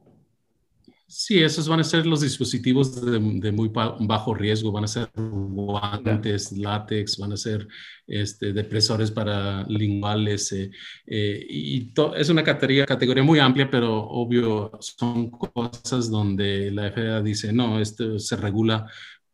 [1.07, 6.53] sí, esos van a ser los dispositivos de, muy bajo riesgo, van a ser guantes,
[6.53, 7.67] látex, van a ser
[8.07, 10.71] este, depresores para linguales, eh,
[11.07, 17.21] eh, y es una categoría, categoría muy amplia, pero obvio son cosas donde la FDA
[17.21, 18.87] dice, no, esto se regula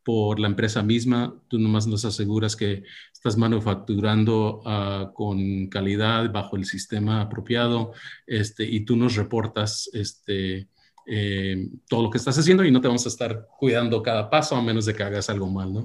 [0.07, 2.85] por la empresa misma, tú nomás nos aseguras que
[3.27, 7.93] estás manufacturando uh, con calidad bajo el sistema apropiado
[8.25, 10.69] este, y tú nos reportas este,
[11.09, 14.55] eh, todo lo que estás haciendo y no te vamos a estar cuidando cada paso
[14.55, 15.85] a menos de que hagas algo mal, ¿no?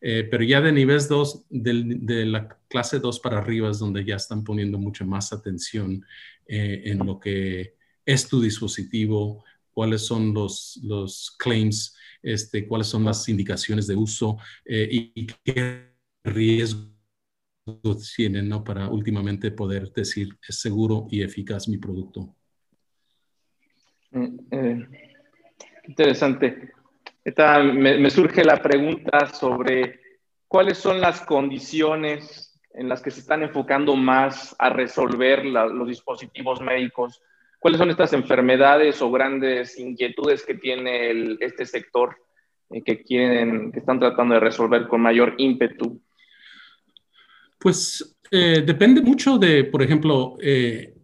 [0.00, 4.16] Eh, pero ya de nivel 2, de, la clase 2 para arriba es donde ya
[4.16, 6.02] están poniendo mucha más atención
[6.46, 7.74] eh, en lo que
[8.06, 14.38] es tu dispositivo, cuáles son los, los claims este, cuáles son las indicaciones de uso
[14.64, 15.87] eh, y, qué
[16.32, 16.88] riesgos
[18.16, 18.64] tienen ¿no?
[18.64, 22.34] para últimamente poder decir es seguro y eficaz mi producto.
[24.12, 24.86] Eh, eh,
[25.86, 26.72] interesante.
[27.74, 30.00] me, surge la pregunta sobre
[30.46, 36.60] cuáles son las condiciones en las que se están enfocando más a resolver los dispositivos
[36.60, 37.20] médicos
[37.58, 42.16] ¿Cuáles son estas enfermedades o grandes inquietudes que tiene este sector
[42.70, 46.00] eh, que quieren, que están tratando de resolver con mayor ímpetu?
[47.58, 50.94] Pues eh, depende mucho de, por ejemplo, eh,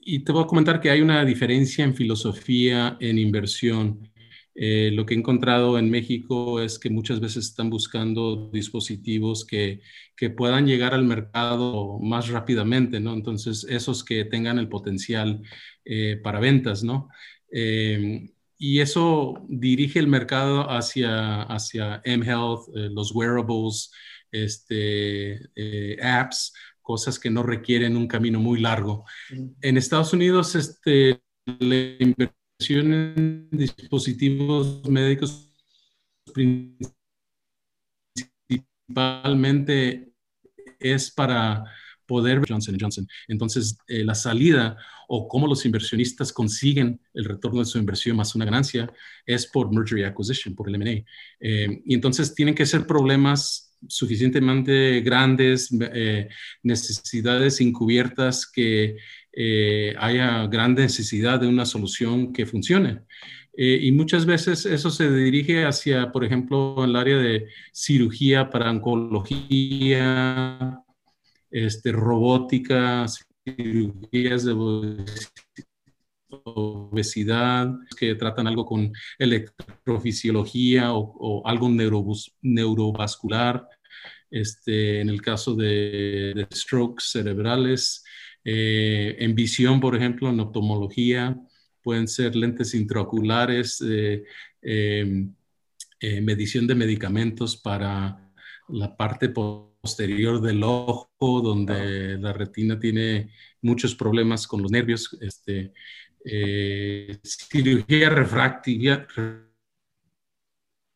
[0.00, 4.08] y te voy a comentar que hay una diferencia en filosofía en inversión.
[4.54, 9.80] Eh, lo que he encontrado en México es que muchas veces están buscando dispositivos que,
[10.16, 13.14] que puedan llegar al mercado más rápidamente, ¿no?
[13.14, 15.42] Entonces, esos que tengan el potencial
[16.22, 17.08] para ventas, ¿no?
[18.58, 23.90] Y eso dirige el mercado hacia, hacia M-Health, los wearables,
[24.32, 25.48] este,
[26.02, 29.04] apps, cosas que no requieren un camino muy largo.
[29.60, 35.50] En Estados Unidos, este, la inversión en dispositivos médicos
[38.88, 40.12] principalmente
[40.78, 41.64] es para
[42.06, 43.06] poder Johnson Johnson.
[43.28, 44.76] Entonces, eh, la salida
[45.08, 48.90] o cómo los inversionistas consiguen el retorno de su inversión más una ganancia
[49.26, 51.04] es por merger y acquisition, por el M&A.
[51.40, 56.28] Eh, y entonces tienen que ser problemas suficientemente grandes, eh,
[56.62, 58.96] necesidades encubiertas que
[59.32, 63.02] eh, haya gran necesidad de una solución que funcione.
[63.56, 68.70] Eh, y muchas veces eso se dirige hacia, por ejemplo, el área de cirugía para
[68.70, 70.78] oncología,
[71.50, 73.06] este, robótica,
[73.44, 74.54] cirugías de
[76.30, 81.68] obesidad, que tratan algo con electrofisiología o, algo
[82.42, 83.66] neurovascular,
[84.30, 88.04] este, en el caso de, de strokes cerebrales,
[88.50, 91.36] eh, en visión, por ejemplo, en oftalmología,
[91.82, 94.24] pueden ser lentes intraoculares, eh,
[94.62, 95.34] em,
[96.00, 98.32] eh, medición de medicamentos para
[98.68, 101.10] la parte posterior del ojo,
[101.42, 105.72] donde la retina tiene muchos problemas con los nervios, este,
[106.24, 109.06] cirugía refractiva,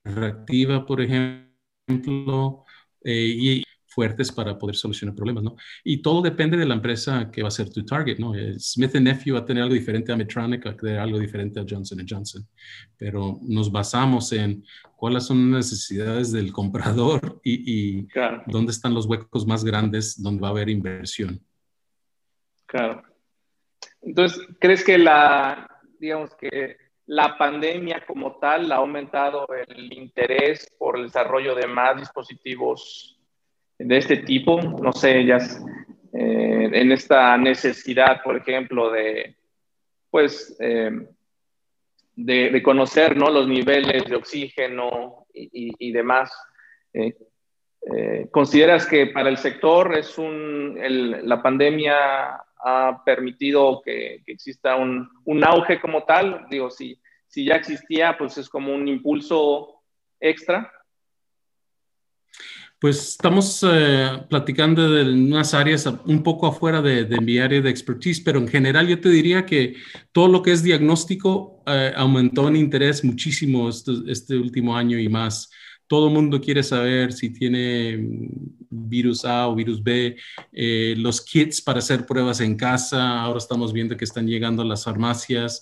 [0.05, 2.65] refractiva, por ejemplo,
[3.05, 5.57] y fuertes para poder solucionar problemas, ¿no?
[5.85, 8.35] Y todo depende de la empresa que va a ser tu target, ¿no?
[8.35, 11.61] Eh, Smith Nephew va a tener algo diferente a Medtronic, va a tener algo diferente
[11.61, 12.47] a Johnson Johnson,
[12.97, 14.65] pero nos basamos en
[14.97, 18.09] cuáles son las necesidades del comprador y,
[18.47, 21.41] dónde están los huecos más grandes donde va a haber inversión.
[22.67, 23.03] Claro.
[24.03, 30.97] Entonces, ¿crees que la, digamos que la pandemia como tal ha aumentado el interés por
[30.97, 33.19] el desarrollo de más dispositivos
[33.79, 35.39] de este tipo, no sé, ya
[36.13, 39.37] eh, en esta necesidad, por ejemplo, de,
[40.11, 40.91] pues, eh,
[42.15, 43.31] de, conocer ¿no?
[43.31, 46.31] los niveles de oxígeno y, demás.
[46.93, 47.15] Eh,
[48.31, 50.79] ¿Consideras que para el sector es un,
[51.25, 56.47] la pandemia ha permitido que, exista un, un, auge como tal?
[56.51, 59.83] Digo, si, si ya existía, pues es como un impulso
[60.21, 60.71] extra.
[62.83, 68.21] Pues estamos eh, platicando de unas áreas un poco afuera de, mi área de expertise,
[68.21, 69.77] pero en general yo te diría que
[70.11, 75.09] todo lo que es diagnóstico eh, aumentó en interés muchísimo este, este, último año y
[75.09, 75.49] más.
[75.93, 77.99] Todo el mundo quiere saber si tiene
[78.71, 80.17] virus A o virus B.
[80.51, 84.65] Eh, los kits para hacer pruebas en casa, ahora estamos viendo que están llegando a
[84.65, 85.61] las farmacias.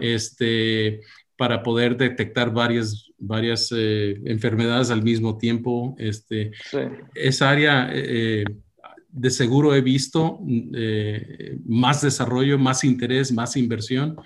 [0.00, 1.00] Este,
[1.36, 5.96] para poder detectar varias, varias eh, enfermedades al mismo tiempo.
[5.98, 6.52] Este,
[7.16, 8.44] Esa área eh,
[9.12, 10.40] de seguro he visto
[10.74, 14.16] eh, más desarrollo, más interés, más inversión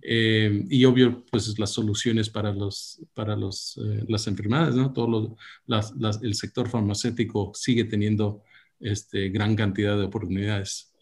[0.00, 3.78] y obvio, pues las soluciones para, los, para los,
[4.08, 4.92] las enfermedades, ¿no?
[4.92, 5.36] Todo
[6.22, 8.42] el sector farmacéutico sigue teniendo
[8.80, 10.94] este, gran cantidad de oportunidades.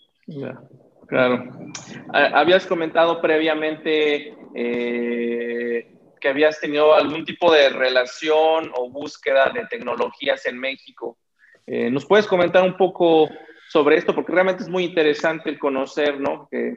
[1.06, 1.70] Claro.
[2.12, 10.46] Habías comentado previamente eh, que habías tenido algún tipo de relación o búsqueda de tecnologías
[10.46, 11.18] en México.
[11.66, 13.28] Eh, ¿Nos puedes comentar un poco
[13.68, 14.14] sobre esto?
[14.14, 16.48] Porque realmente es muy interesante el conocer, ¿no?
[16.50, 16.68] Que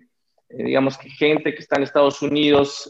[0.50, 2.90] eh, digamos que gente que está en Estados Unidos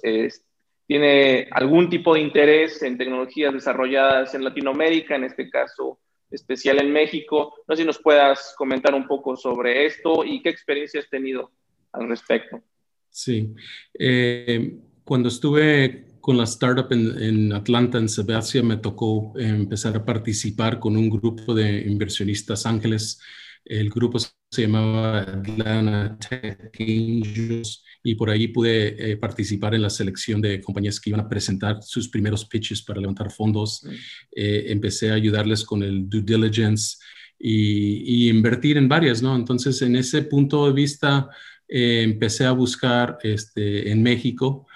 [0.85, 5.99] tiene algún tipo de interés en tecnologías desarrolladas en Latinoamérica, en este caso
[6.31, 7.53] especial en México.
[7.67, 11.51] No sé si nos puedas comentar un poco sobre esto y qué experiencia has tenido
[11.91, 12.61] al respecto.
[13.09, 13.53] Sí.
[13.97, 20.77] Eh, cuando estuve con la startup en, Atlanta, en Sebastián, me tocó empezar a participar
[20.77, 23.21] con un grupo de inversionistas ángeles.
[23.63, 29.89] El grupo se llamaba Atlanta Tech Angels y por ahí pude eh, participar en la
[29.89, 33.85] selección de compañías que iban a presentar sus primeros pitches para levantar fondos.
[33.85, 33.89] Mm.
[34.35, 36.97] Eh, empecé a ayudarles con el due diligence
[37.39, 39.33] y, invertir en varias, ¿no?
[39.33, 41.29] Entonces, en ese punto de vista,
[41.69, 44.67] eh, empecé a buscar este, en México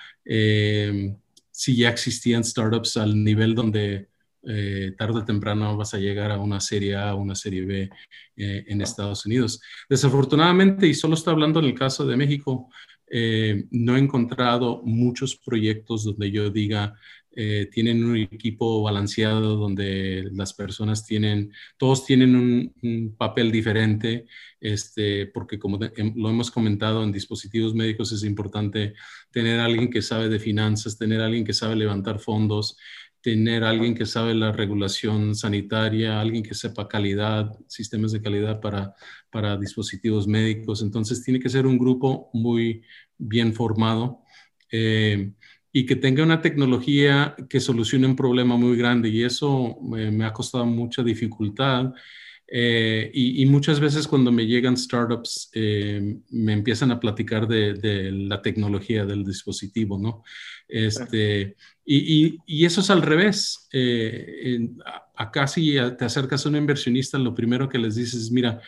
[1.61, 4.09] si ya existían startups al nivel donde
[4.97, 7.89] tarde o temprano vas a llegar a una serie A una serie B
[8.35, 9.61] en Estados Unidos.
[9.87, 12.67] Desafortunadamente, y solo estoy hablando en el caso de México,
[13.13, 16.95] eh, no he encontrado muchos proyectos donde yo diga,
[17.33, 24.25] eh, tienen un equipo balanceado donde las personas tienen, todos tienen un, papel diferente,
[24.59, 28.93] este, porque como em, lo hemos comentado en dispositivos médicos es importante
[29.31, 32.77] tener alguien que sabe de finanzas, tener alguien que sabe levantar fondos,
[33.21, 38.93] tener alguien que sabe la regulación sanitaria, alguien que sepa calidad, sistemas de calidad para,
[39.29, 40.81] para dispositivos médicos.
[40.81, 42.83] Entonces tiene que ser un grupo muy
[43.17, 44.23] bien formado.
[44.71, 45.33] Eh,
[45.73, 50.33] y que tenga una tecnología que solucione un problema muy grande y eso me, ha
[50.33, 51.93] costado mucha dificultad.
[52.53, 58.41] Eh, y, muchas veces cuando me llegan startups eh, me empiezan a platicar de, la
[58.41, 60.23] tecnología del dispositivo, ¿no?
[60.67, 61.55] Este,
[61.85, 63.69] y, y, eso es al revés.
[63.71, 64.69] Eh,
[65.15, 68.59] acá si te acercas a un inversionista, lo primero que les dices es, mira,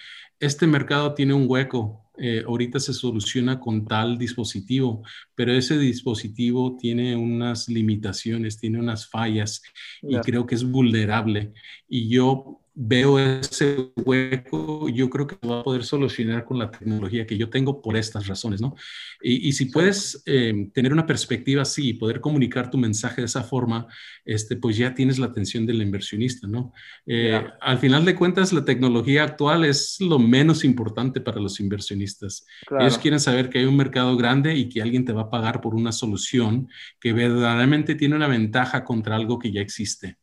[0.45, 5.03] este mercado tiene un hueco, eh, ahorita se soluciona con tal dispositivo,
[5.35, 9.61] pero ese dispositivo tiene unas limitaciones, tiene unas fallas
[10.01, 11.53] y creo que es vulnerable.
[11.87, 17.27] Y yo veo ese hueco, yo creo que va a poder solucionar con la tecnología
[17.27, 18.75] que yo tengo por estas razones, ¿no?
[19.21, 23.43] Y, si puedes eh, tener una perspectiva así y poder comunicar tu mensaje de esa
[23.43, 23.87] forma,
[24.25, 26.73] este, pues ya tienes la atención del inversionista, ¿no?
[27.05, 32.45] Eh, al final de cuentas, la tecnología actual es lo menos importante para los inversionistas.
[32.79, 35.61] Ellos quieren saber que hay un mercado grande y que alguien te va a pagar
[35.61, 36.67] por una solución
[36.99, 40.17] que verdaderamente tiene una ventaja contra algo que ya existe.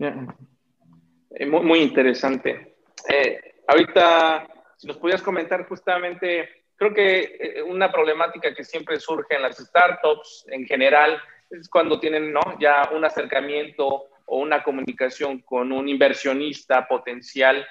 [0.00, 2.76] Eh, muy, muy interesante.
[3.08, 4.46] Eh, ahorita,
[4.76, 9.56] si nos podías comentar justamente, creo que eh, una problemática que siempre surge en las
[9.56, 11.20] startups en general
[11.50, 12.40] es cuando tienen ¿no?
[12.60, 17.66] ya un acercamiento o una comunicación con un inversionista potencial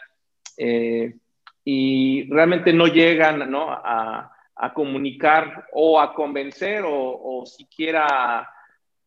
[1.64, 3.70] y realmente no llegan ¿no?
[3.70, 8.50] A, a, comunicar o a convencer o, o siquiera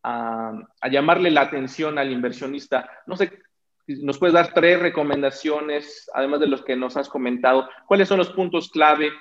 [0.03, 0.53] a,
[0.91, 2.89] llamarle la atención al inversionista.
[3.07, 3.33] No sé,
[3.87, 7.69] nos puedes dar tres recomendaciones, además de los que nos has comentado.
[7.87, 9.13] ¿Cuáles son los puntos clave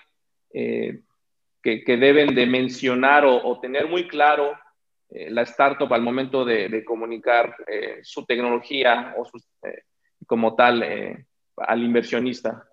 [0.54, 1.02] eh,
[1.62, 4.58] que, deben de mencionar o, tener muy claro
[5.10, 9.28] eh, la startup al momento de, comunicar eh, su tecnología o
[10.26, 11.26] como tal
[11.58, 12.66] al inversionista?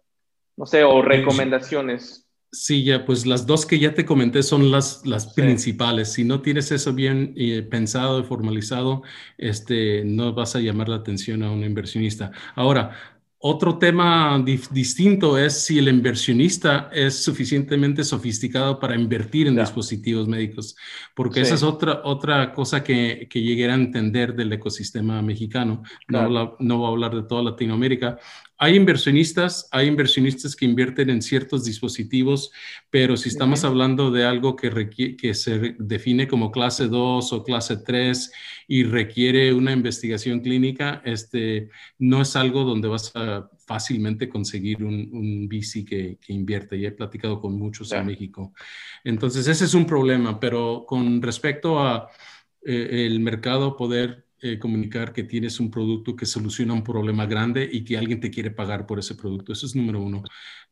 [0.56, 2.25] No sé, o recomendaciones.
[2.56, 6.14] Sí, ya, pues las dos que ya te comenté son las, las principales.
[6.14, 9.02] Si no tienes eso bien eh, pensado y formalizado,
[9.36, 12.32] este, no vas a llamar la atención a un inversionista.
[12.54, 12.96] Ahora,
[13.38, 20.76] otro tema distinto es si el inversionista es suficientemente sofisticado para invertir en dispositivos médicos,
[21.14, 25.82] porque esa es otra, otra cosa que, que llegué a entender del ecosistema mexicano.
[26.08, 28.18] No, no voy a hablar de toda Latinoamérica,
[28.58, 32.50] hay inversionistas, hay inversionistas que invierten en ciertos dispositivos,
[32.90, 37.76] pero si estamos hablando de algo que, que se define como clase 2 o clase
[37.78, 38.32] 3
[38.68, 45.10] y requiere una investigación clínica, este, no es algo donde vas a fácilmente conseguir un,
[45.12, 46.76] un VC que, que invierte.
[46.76, 48.54] Y he platicado con muchos en México.
[49.04, 52.08] Entonces, ese es un problema, pero con respecto a
[52.64, 57.68] eh, el mercado poder eh, comunicar que tienes un producto que soluciona un problema grande
[57.70, 59.52] y que alguien te quiere pagar por ese producto.
[59.52, 60.22] Eso es número uno.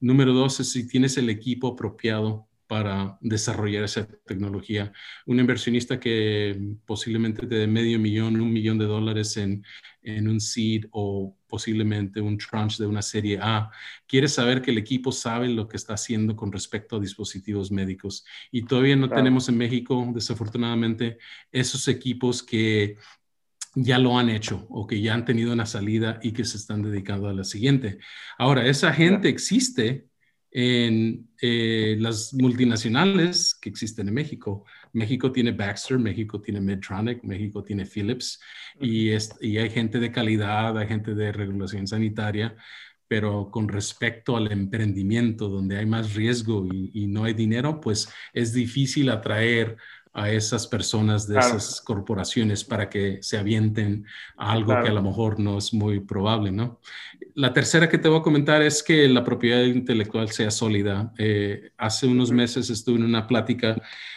[0.00, 4.92] Número dos es si tienes el equipo apropiado para desarrollar esa tecnología.
[5.26, 9.64] Un inversionista que posiblemente te dé medio millón, un millón de dólares en,
[10.02, 13.70] en un seed o posiblemente un tranche de una serie A,
[14.06, 18.24] quiere saber que el equipo sabe lo que está haciendo con respecto a dispositivos médicos.
[18.50, 21.18] Y todavía no tenemos en México, desafortunadamente,
[21.52, 22.96] esos equipos que
[23.74, 26.82] ya lo han hecho o que ya han tenido una salida y que se están
[26.82, 27.98] dedicando a la siguiente.
[28.38, 30.06] Ahora, esa gente existe
[30.54, 34.64] en eh, las multinacionales que existen en México.
[34.92, 38.40] México tiene Baxter, México tiene Medtronic, México tiene Philips
[38.80, 39.10] y,
[39.40, 42.54] y hay gente de calidad, hay gente de regulación sanitaria,
[43.08, 48.08] pero con respecto al emprendimiento donde hay más riesgo y, y no hay dinero, pues
[48.32, 49.76] es difícil atraer
[50.14, 54.06] a esas personas de esas corporaciones para que se avienten
[54.36, 56.80] a algo que a lo mejor no es muy probable, ¿no?
[57.34, 61.12] La tercera que te voy a comentar es que la propiedad intelectual sea sólida.
[61.18, 63.76] Eh, hace unos meses estuve en una plática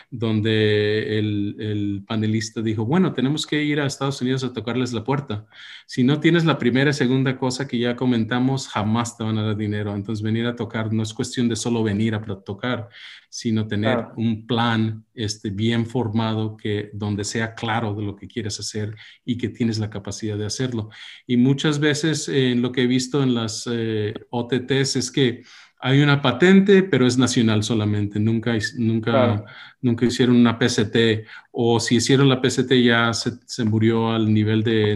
[0.09, 5.47] donde el, panelista dijo, bueno, tenemos que ir a Estados Unidos a tocarles la puerta.
[5.85, 9.43] Si no tienes la primera y segunda cosa que ya comentamos, jamás te van a
[9.43, 9.95] dar dinero.
[9.95, 12.87] Entonces venir a tocar no es cuestión de solo venir a tocar,
[13.29, 18.59] sino tener un plan este, bien formado que donde sea claro de lo que quieres
[18.59, 20.89] hacer y que tienes la capacidad de hacerlo.
[21.25, 25.43] Y muchas veces eh, lo que he visto en las eh, OTTs es que
[25.79, 28.19] hay una patente, pero es nacional solamente.
[28.19, 29.45] Nunca, nunca,
[29.79, 34.95] nunca hicieron una PCT o si hicieron la PCT ya se, murió al nivel de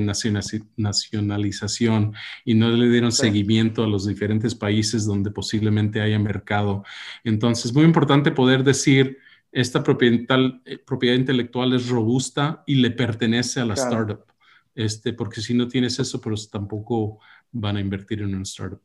[0.77, 2.13] nacionalización
[2.45, 6.83] y no le dieron seguimiento a los diferentes países donde posiblemente haya mercado.
[7.23, 9.19] Entonces, es muy importante poder decir,
[9.51, 14.25] esta propiedad, eh, propiedad intelectual es robusta y le pertenece a la startup.
[14.73, 17.19] Este, porque si no tienes eso, pues tampoco
[17.51, 18.81] van a invertir en un startup.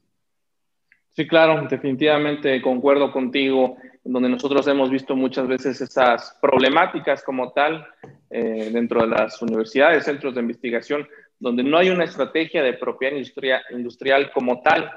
[1.15, 7.87] Sí, claro, definitivamente concuerdo contigo, donde nosotros hemos visto muchas veces esas problemáticas como tal
[8.29, 11.09] eh, dentro de las universidades, centros de investigación,
[11.39, 13.17] donde no hay una estrategia de propiedad
[13.71, 14.91] industrial como tal.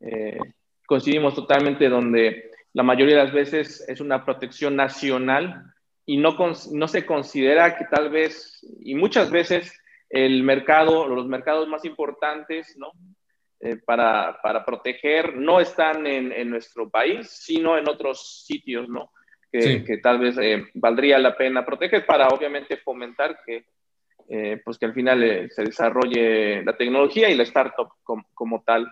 [0.00, 0.38] Eh,
[0.86, 5.72] coincidimos totalmente donde la mayoría de las veces es una protección nacional
[6.06, 6.36] y no,
[6.72, 9.72] no se considera que tal vez, y muchas veces
[10.08, 12.92] el mercado, los mercados más importantes, ¿no?
[13.62, 19.12] Eh, para, para, proteger no están en, en, nuestro país, sino en otros sitios, ¿no?
[19.52, 23.66] Que, que tal vez eh, valdría la pena proteger para obviamente fomentar que,
[24.30, 28.90] eh, pues que al final se desarrolle la tecnología y la startup como, como tal.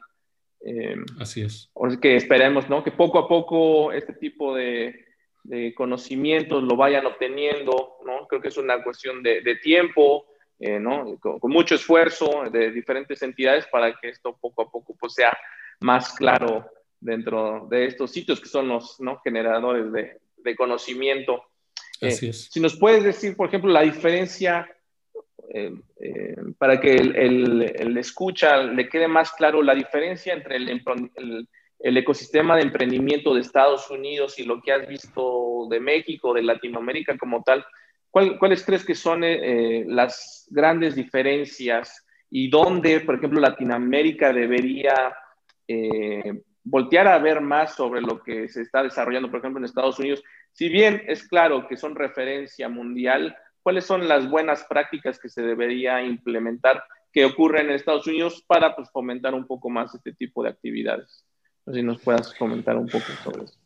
[1.18, 1.70] Así es.
[2.00, 2.82] Que esperemos, ¿no?
[2.82, 5.06] Que poco a poco este tipo de,
[5.44, 8.26] de conocimientos lo vayan obteniendo, ¿no?
[8.26, 10.26] Creo que es una cuestión de, de tiempo,
[10.60, 10.80] eh,
[11.20, 15.36] con, mucho esfuerzo de diferentes entidades para que esto poco a poco pues, sea
[15.80, 16.68] más claro
[17.00, 19.20] dentro de estos sitios que son los ¿no?
[19.20, 21.44] generadores de, conocimiento.
[22.00, 22.48] Eh, Así es.
[22.50, 24.66] Si nos puedes decir, por ejemplo, la diferencia
[25.50, 30.82] eh, para que el, el, escucha le quede más claro la diferencia entre el,
[31.80, 36.42] el, ecosistema de emprendimiento de Estados Unidos y lo que has visto de México, de
[36.42, 37.64] Latinoamérica como tal.
[38.10, 45.14] ¿Cuáles crees que son eh, las grandes diferencias y dónde, por ejemplo, Latinoamérica debería
[45.66, 49.98] eh, voltear a ver más sobre lo que se está desarrollando, por ejemplo, en Estados
[49.98, 50.22] Unidos?
[50.52, 53.36] Si bien es claro que son referencia mundial,
[53.68, 58.74] ¿cuáles son las buenas prácticas que se debería implementar que ocurren en Estados Unidos para
[58.74, 61.26] pues, fomentar un poco más este tipo de actividades?
[61.66, 63.58] No sé si nos puedas comentar un poco sobre eso.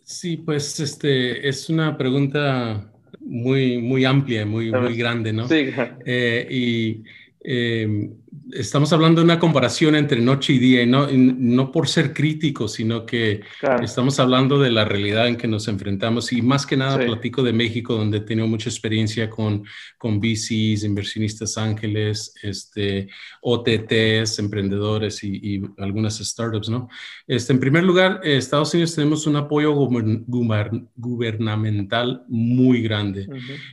[0.00, 2.90] Sí, pues este es una pregunta
[3.20, 5.46] muy, muy amplia, muy, muy grande, ¿no?
[5.46, 5.70] Sí.
[6.06, 7.04] Eh, y
[7.44, 8.12] eh,
[8.52, 12.74] estamos hablando de una comparación entre noche y día, y no, no por ser críticos,
[12.74, 13.40] sino que
[13.82, 16.32] estamos hablando de la realidad en que nos enfrentamos.
[16.32, 19.64] Y más que nada platico de México, donde he tenido mucha experiencia con,
[19.98, 23.08] con VCs, inversionistas ángeles, este,
[23.42, 26.88] OTTs, emprendedores y, algunas startups, ¿no?
[27.26, 33.28] Este, en primer lugar, en Estados Unidos tenemos un apoyo gubernamental muy grande.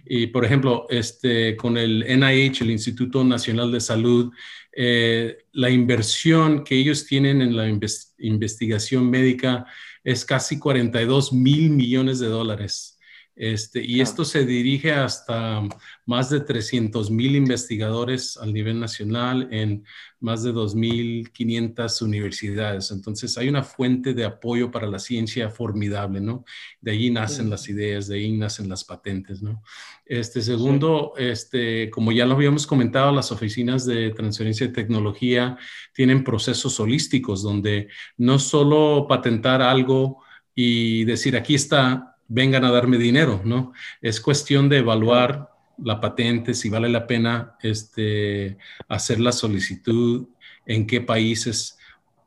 [0.06, 4.32] Y, por ejemplo, este, con el NIH, el Instituto Nacional de Salud,
[4.72, 7.68] eh, la inversión que ellos tienen en la
[8.18, 9.66] investigación médica
[10.04, 12.97] es casi 42 mil millones de dólares.
[13.40, 15.62] Este, y esto se dirige hasta
[16.08, 19.86] más de 300 mil investigadores a nivel nacional en
[20.20, 22.90] más de 2.500 universidades.
[22.90, 26.46] Entonces hay una fuente de apoyo para la ciencia formidable, ¿no?
[26.82, 29.62] De ahí nacen las ideas, de ahí nacen las patentes, ¿no?
[30.04, 35.60] Este segundo, este, como ya lo habíamos comentado, las oficinas de transferencia de tecnología
[35.94, 40.24] tienen procesos holísticos donde no solo patentar algo
[40.56, 43.74] y decir aquí está vengan a darme dinero, ¿no?
[44.02, 48.58] Es cuestión de evaluar la patente, si vale la pena este,
[48.88, 50.28] hacer la solicitud,
[50.66, 51.78] en qué países.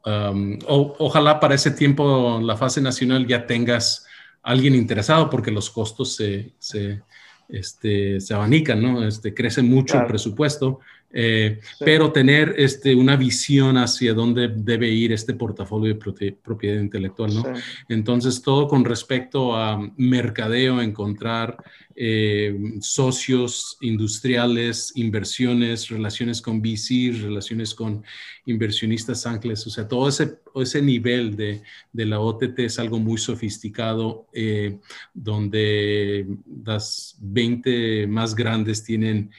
[0.04, 4.06] Um, ojalá para ese tiempo, la fase nacional, ya tengas
[4.42, 7.02] alguien interesado porque los costos se, se,
[7.48, 9.06] este, se abanican, ¿no?
[9.06, 10.80] Este, crece mucho el presupuesto
[11.12, 17.34] eh, pero tener este, una visión hacia dónde debe ir este portafolio de propiedad intelectual,
[17.34, 17.44] ¿no?
[17.88, 21.56] Entonces, todo con respecto a mercadeo, encontrar
[21.96, 28.04] eh, socios industriales, inversiones, relaciones con VC, relaciones con
[28.46, 33.18] inversionistas ángeles, o sea, todo ese, ese nivel de, de la OTT es algo muy
[33.18, 34.78] sofisticado, eh,
[35.12, 36.26] donde
[36.64, 39.30] las 20 más grandes tienen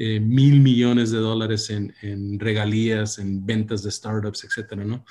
[0.00, 5.04] eh, mil millones de dólares en, regalías, en ventas de startups, etcétera, ¿no?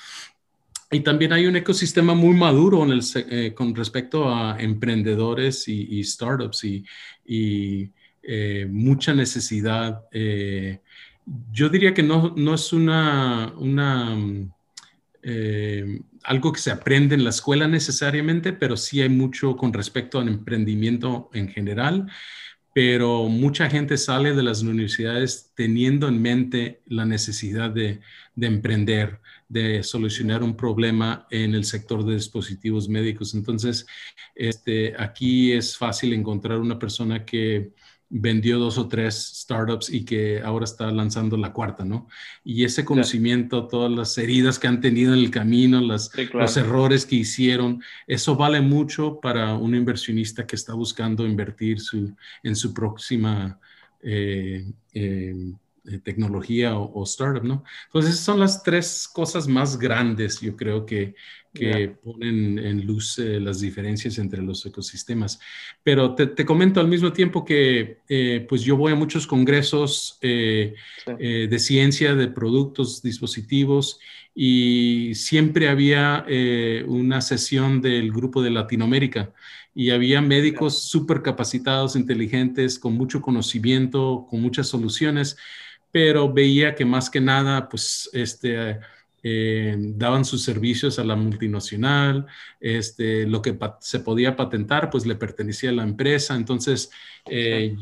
[0.90, 6.02] Y también hay un ecosistema muy maduro en el, eh, con respecto a emprendedores y,
[6.06, 7.92] startups y,
[8.24, 10.04] eh, mucha necesidad.
[11.52, 14.18] yo diría que no, no es una, una
[16.24, 20.30] algo que se aprende en la escuela necesariamente, pero sí hay mucho con respecto al
[20.30, 22.08] emprendimiento en general
[22.78, 28.02] pero mucha gente sale de las universidades teniendo en mente la necesidad de,
[28.40, 29.20] emprender,
[29.50, 33.34] de solucionar un problema en el sector de dispositivos médicos.
[33.34, 33.88] Entonces,
[34.36, 37.72] este, aquí es fácil encontrar una persona que
[38.10, 42.08] vendió dos o tres startups y que ahora está lanzando la cuarta, ¿no?
[42.44, 47.18] Y ese conocimiento, todas las heridas que han tenido en el camino, los errores que
[47.18, 53.60] hicieron, eso vale mucho para un inversionista que está buscando invertir su, en su próxima
[54.02, 55.36] eh, eh,
[56.04, 57.64] tecnología o, startup, ¿no?
[57.86, 61.16] Entonces, son las tres cosas más grandes, yo creo que,
[61.54, 65.40] que ponen en luz eh, las diferencias entre los ecosistemas.
[65.84, 70.76] Pero te, comento al mismo tiempo que, eh, pues yo voy a muchos congresos eh,
[71.06, 74.00] de ciencia, de productos, dispositivos,
[74.36, 76.24] y siempre había
[76.86, 79.34] una sesión del grupo de Latinoamérica
[79.74, 85.38] y había médicos súper capacitados, inteligentes, con mucho conocimiento, con muchas soluciones
[85.98, 88.80] pero veía que más que nada, pues, este,
[89.24, 92.28] eh, daban sus servicios a la multinacional,
[92.60, 96.36] este, lo que se podía patentar, pues le pertenecía a la empresa.
[96.36, 96.92] Entonces,
[97.26, 97.76] eh,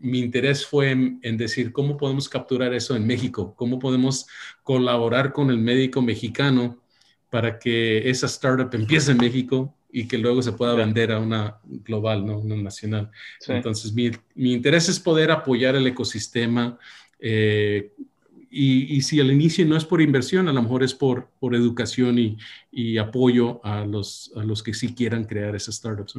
[0.00, 3.54] mi interés fue en, decir, ¿cómo podemos capturar eso en México?
[3.54, 4.26] ¿Cómo podemos
[4.64, 6.82] colaborar con el médico mexicano
[7.28, 11.60] para que esa startup empiece en México y que luego se pueda vender a una
[11.64, 12.40] global, ¿no?
[12.40, 13.12] Una nacional.
[13.46, 16.76] Entonces, mi, mi, interés es poder apoyar el ecosistema,
[17.20, 17.92] eh,
[18.52, 22.18] y, si al inicio no es por inversión, a lo mejor es por, por educación
[22.18, 22.36] y,
[22.72, 26.18] y apoyo a los, a los que sí quieran crear esas startups.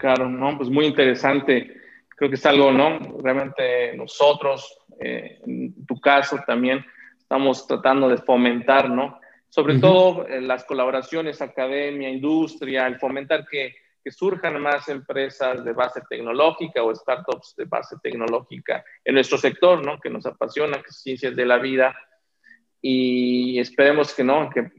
[0.00, 1.76] Claro, no, pues muy interesante.
[2.16, 2.98] Creo que es algo, ¿no?
[3.22, 6.84] Realmente nosotros, eh, en tu caso también,
[7.18, 9.20] estamos tratando de fomentar, ¿no?
[9.50, 15.72] Sobre todo eh, las colaboraciones, academia, industria, el fomentar que que surjan más empresas de
[15.72, 19.98] base tecnológica o startups de base tecnológica en nuestro sector, ¿no?
[20.00, 21.96] Que nos apasiona, que es ciencias de la vida.
[22.80, 24.70] Y esperemos que no, que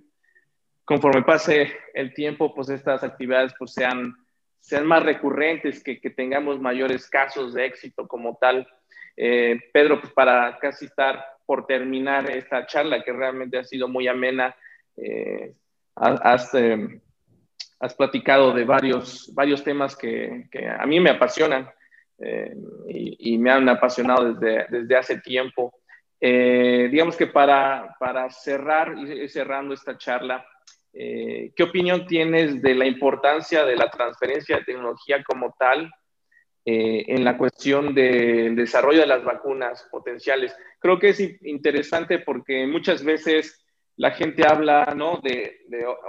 [0.85, 4.15] conforme pase el tiempo, pues estas actividades pues sean,
[4.59, 8.67] sean más recurrentes, que, que tengamos mayores casos de éxito como tal.
[9.15, 14.07] Eh, Pedro, pues para casi estar por terminar esta charla, que realmente ha sido muy
[14.07, 14.55] amena,
[14.97, 15.53] eh,
[15.95, 16.53] has
[17.89, 20.47] platicado de varios, varios temas que,
[20.79, 21.69] a mí me apasionan
[22.19, 22.53] eh,
[22.87, 25.73] y, y, me han apasionado desde, desde hace tiempo.
[26.19, 30.45] Eh, digamos que para, para cerrar y cerrando esta charla,
[30.93, 35.91] eh, ¿qué opinión tienes de la importancia de la transferencia de tecnología como tal
[36.63, 40.55] en la cuestión del desarrollo de las vacunas potenciales?
[40.77, 43.60] Creo que es interesante porque muchas veces
[44.01, 45.19] la gente habla, ¿no?
[45.21, 45.59] De,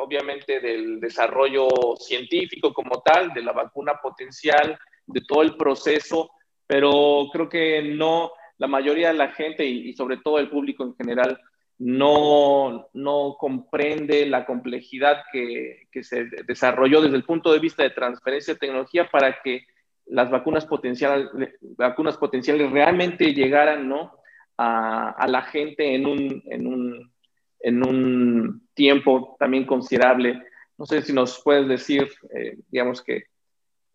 [0.01, 1.68] obviamente del desarrollo
[1.99, 6.30] científico como tal, de la vacuna potencial, de todo el proceso,
[6.66, 10.95] pero creo que no, la mayoría de la gente y, sobre todo el público en
[10.95, 11.38] general
[11.78, 17.90] no, no comprende la complejidad que, que, se desarrolló desde el punto de vista de
[17.90, 19.66] transferencia de tecnología para que
[20.07, 21.28] las vacunas potenciales,
[21.76, 24.16] vacunas potenciales realmente llegaran ¿no?
[24.57, 27.11] a, a la gente en un, en un
[27.62, 30.42] en un tiempo también considerable.
[30.78, 33.24] No sé si nos puedes decir, eh, digamos que,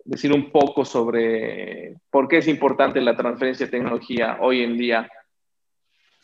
[0.07, 5.09] decir un poco sobre por qué es importante la transferencia de tecnología hoy en día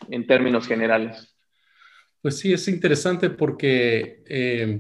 [0.09, 1.35] en términos generales.
[2.21, 4.79] Pues sí, es interesante porque eh,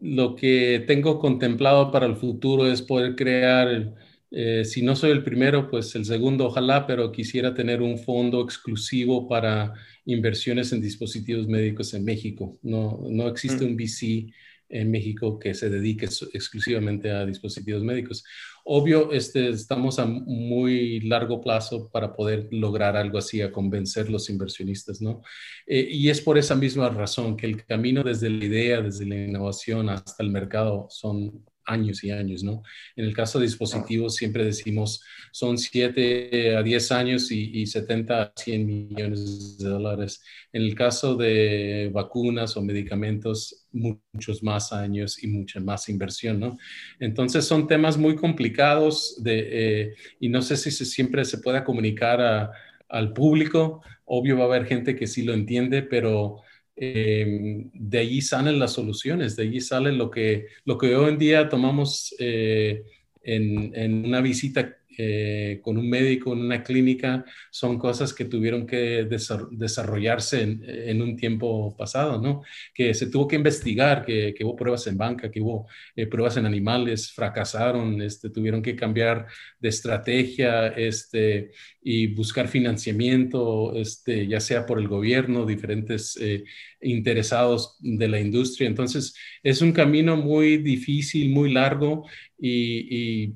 [0.00, 3.94] lo que tengo contemplado para el futuro es poder crear
[4.36, 8.42] eh, si no soy el primero, pues el segundo, ojalá, pero quisiera tener un fondo
[8.42, 9.72] exclusivo para
[10.06, 12.58] inversiones en dispositivos médicos en México.
[12.62, 13.68] No, no existe mm.
[13.68, 14.32] un VC
[14.70, 18.24] en México que se dedique exclusivamente a dispositivos médicos.
[18.64, 24.28] Obvio, este, estamos a muy largo plazo para poder lograr algo así, a convencer los
[24.30, 25.22] inversionistas, ¿no?
[25.64, 29.14] Eh, y es por esa misma razón que el camino desde la idea, desde la
[29.14, 32.62] innovación hasta el mercado son años y años, ¿no?
[32.96, 35.02] En el caso de dispositivos siempre decimos
[35.34, 40.22] son 7 a 10 años y, 70 a 100 millones de dólares.
[40.52, 46.56] En el caso de vacunas o medicamentos, muchos más años y mucha más inversión, ¿no?
[47.00, 51.64] Entonces son temas muy complicados de, eh, y no sé si se, siempre se pueda
[51.64, 52.52] comunicar
[52.88, 53.82] al público.
[54.04, 56.42] Obvio va a haber gente que sí lo entiende, pero
[56.76, 61.18] Em, de allí salen las soluciones, de allí sale lo que, lo que hoy en
[61.18, 62.82] día tomamos eh,
[63.22, 69.06] en, una visita eh, con un médico en una clínica son cosas que tuvieron que
[69.50, 72.42] desarrollarse en, un tiempo pasado, ¿no?
[72.74, 75.66] Que se tuvo que investigar, que, hubo pruebas en banca, que hubo
[75.96, 79.26] eh, pruebas en animales, fracasaron, este, tuvieron que cambiar
[79.58, 86.44] de estrategia este, y buscar financiamiento, este, ya sea por el gobierno, diferentes eh,
[86.80, 88.68] interesados de la industria.
[88.68, 92.06] Entonces, es un camino muy difícil, muy largo
[92.38, 93.34] y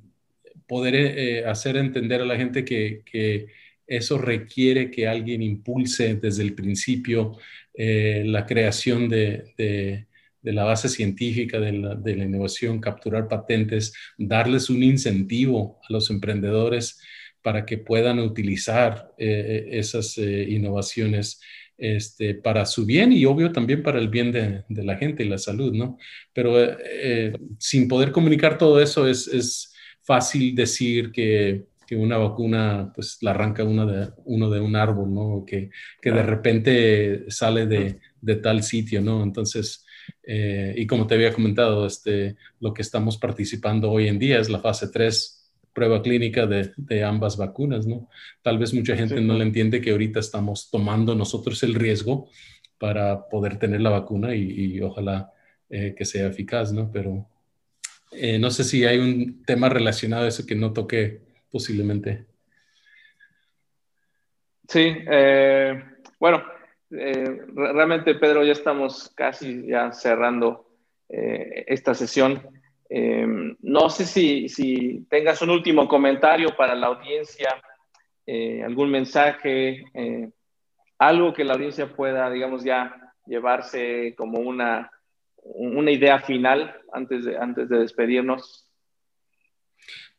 [0.68, 3.46] poder eh, hacer entender a la gente que,
[3.90, 7.38] eso requiere que alguien impulse desde el principio
[7.72, 10.06] eh, la creación de,
[10.42, 17.00] la base científica de la, innovación, capturar patentes, darles un incentivo a los emprendedores
[17.40, 21.40] para que puedan utilizar eh, esas innovaciones
[21.78, 25.38] este, para su bien y obvio también para el bien de, la gente y la
[25.38, 25.96] salud, ¿no?
[26.34, 26.56] Pero
[27.58, 29.72] sin poder comunicar todo eso es, es
[30.08, 35.12] fácil decir que, que, una vacuna pues la arranca uno de, uno de un árbol,
[35.12, 35.44] ¿no?
[35.46, 39.22] Que, que de repente sale de, de, tal sitio, ¿no?
[39.22, 39.84] Entonces,
[40.22, 44.48] eh, y como te había comentado, este, lo que estamos participando hoy en día es
[44.48, 45.34] la fase 3
[45.74, 48.08] prueba clínica de, de ambas vacunas, ¿no?
[48.40, 52.30] Tal vez mucha gente no le entiende que ahorita estamos tomando nosotros el riesgo
[52.78, 55.30] para poder tener la vacuna y, ojalá
[55.68, 56.90] eh, que sea eficaz, ¿no?
[56.90, 57.28] Pero
[58.10, 62.26] eh, no sé si hay un tema relacionado a eso que no toqué posiblemente.
[64.68, 65.82] Sí, eh,
[66.18, 66.44] bueno,
[66.90, 70.66] eh, realmente Pedro, ya estamos casi ya cerrando
[71.10, 72.42] esta sesión.
[73.62, 77.48] no sé si, si, tengas un último comentario para la audiencia,
[78.62, 79.84] algún mensaje,
[80.98, 82.94] algo que la audiencia pueda, digamos, ya
[83.24, 84.90] llevarse como una
[85.54, 88.68] una idea final antes de, antes de despedirnos?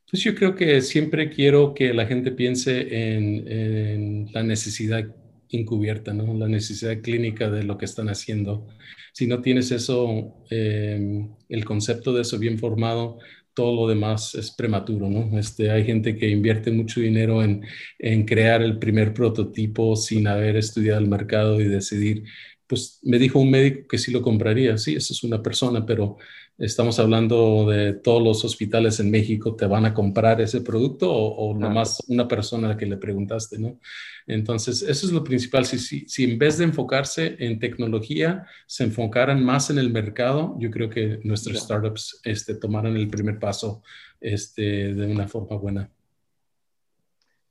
[0.10, 5.06] Pues yo creo que siempre quiero que la gente piense en, la necesidad
[5.52, 6.34] encubierta, ¿no?
[6.34, 8.68] la necesidad clínica de lo que están haciendo.
[9.14, 13.20] Si no tienes eso, em, el concepto de eso bien formado,
[13.54, 15.38] todo lo demás es prematuro, ¿no?
[15.38, 17.64] Este, hay gente que invierte mucho dinero en,
[17.98, 22.24] en crear el primer prototipo sin haber estudiado el mercado y decidir
[22.70, 24.78] pues me dijo un médico que sí lo compraría.
[24.78, 26.18] Sí, esa es una persona, pero
[26.56, 31.58] estamos hablando de todos los hospitales en México, ¿te van a comprar ese producto o,
[31.58, 33.80] nomás una persona a la que le preguntaste, no?
[34.28, 35.66] Entonces, eso es lo principal.
[35.66, 40.56] Si, si, si, en vez de enfocarse en tecnología, se enfocaran más en el mercado,
[40.60, 43.82] yo creo que nuestros startups este, tomaran el primer paso
[44.22, 45.90] este, de una forma buena.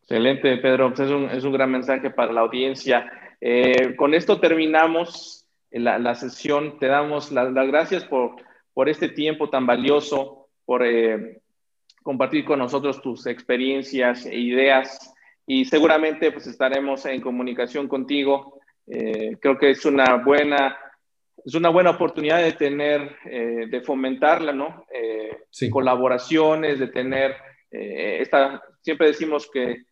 [0.03, 0.95] Excelente, Pedro.
[0.95, 3.11] Pues es, un, es un gran mensaje para la audiencia.
[3.41, 6.79] Eh, con esto terminamos la, sesión.
[6.79, 8.37] Te damos las gracias por,
[8.75, 11.41] por, este tiempo tan valioso, por eh,
[12.03, 15.15] compartir con nosotros tus experiencias e ideas
[15.47, 18.61] y seguramente pues estaremos en comunicación contigo.
[18.87, 20.77] Eh, creo que es una buena
[21.45, 24.85] es una buena oportunidad de tener, de fomentarla, ¿no?
[25.71, 27.37] Colaboraciones, de tener
[27.71, 29.85] esta, siempre decimos que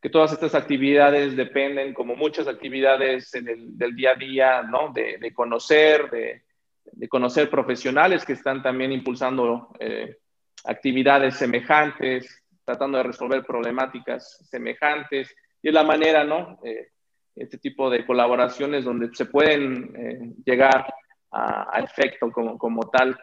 [0.00, 4.92] que todas estas actividades dependen, como muchas actividades en el, del día a día, ¿no?
[4.92, 10.16] de, conocer, de, conocer profesionales que están también impulsando eh,
[10.64, 15.34] actividades semejantes, tratando de resolver problemáticas semejantes.
[15.62, 16.58] Y es la manera, ¿no?
[16.64, 16.88] Eh,
[17.36, 20.92] este tipo de colaboraciones donde se pueden eh, llegar
[21.30, 23.16] a, efecto como, como tal.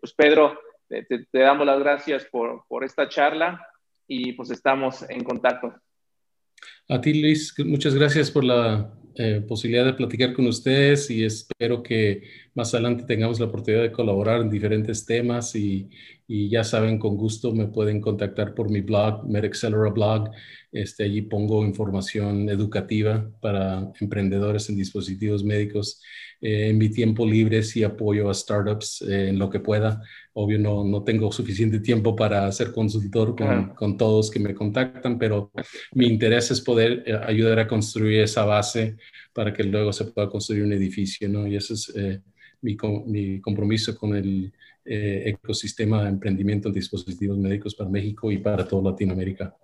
[0.00, 0.58] pues Pedro,
[0.88, 3.60] te, te, damos las gracias por, por esta charla
[4.06, 5.74] y pues estamos en contacto.
[6.88, 11.82] A ti, Luis, muchas gracias por la eh, posibilidad de platicar con ustedes y espero
[11.82, 12.22] que
[12.54, 15.88] más adelante tengamos la oportunidad de colaborar en diferentes temas y,
[16.26, 20.30] y ya saben, con gusto me pueden contactar por mi blog, MedAccelera Blog.
[20.72, 26.02] Este, allí pongo información educativa para emprendedores en dispositivos médicos.
[26.40, 30.02] Eh, en mi tiempo libre sí apoyo a startups eh, en lo que pueda
[30.34, 35.18] obvio no, no tengo suficiente tiempo para ser consultor con, con, todos que me contactan,
[35.18, 35.50] pero
[35.92, 38.96] mi interés es poder eh, ayudar a construir esa base
[39.32, 41.46] para que luego se pueda construir un edificio, ¿no?
[41.46, 42.20] Y ese es eh,
[42.62, 42.76] mi,
[43.06, 44.52] mi, compromiso con el
[44.84, 49.54] eh, ecosistema de emprendimiento en dispositivos médicos para México y para toda Latinoamérica.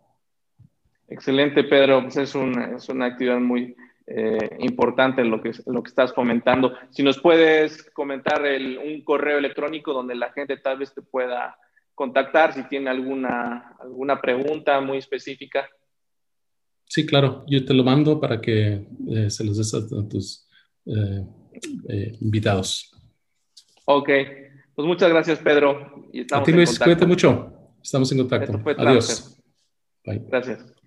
[1.09, 2.03] Excelente, Pedro.
[2.03, 3.75] Pues es, una, es una actividad muy,
[4.13, 6.75] eh, importante lo que, lo que estás comentando.
[6.91, 11.57] Si nos puedes comentar un correo electrónico donde la gente tal vez te pueda
[11.95, 15.69] contactar si tiene alguna, alguna pregunta muy específica.
[16.87, 20.49] Sí, claro, yo te lo mando para que eh, se los des a, tus
[20.87, 22.91] eh, invitados.
[23.85, 24.09] Ok,
[24.75, 26.09] pues muchas gracias Pedro.
[26.13, 27.53] Y estamos a ti Luis, cuídate mucho.
[27.81, 28.61] Estamos en contacto.
[28.77, 29.41] Adiós.
[30.05, 30.25] Bye.
[30.29, 30.67] Gracias.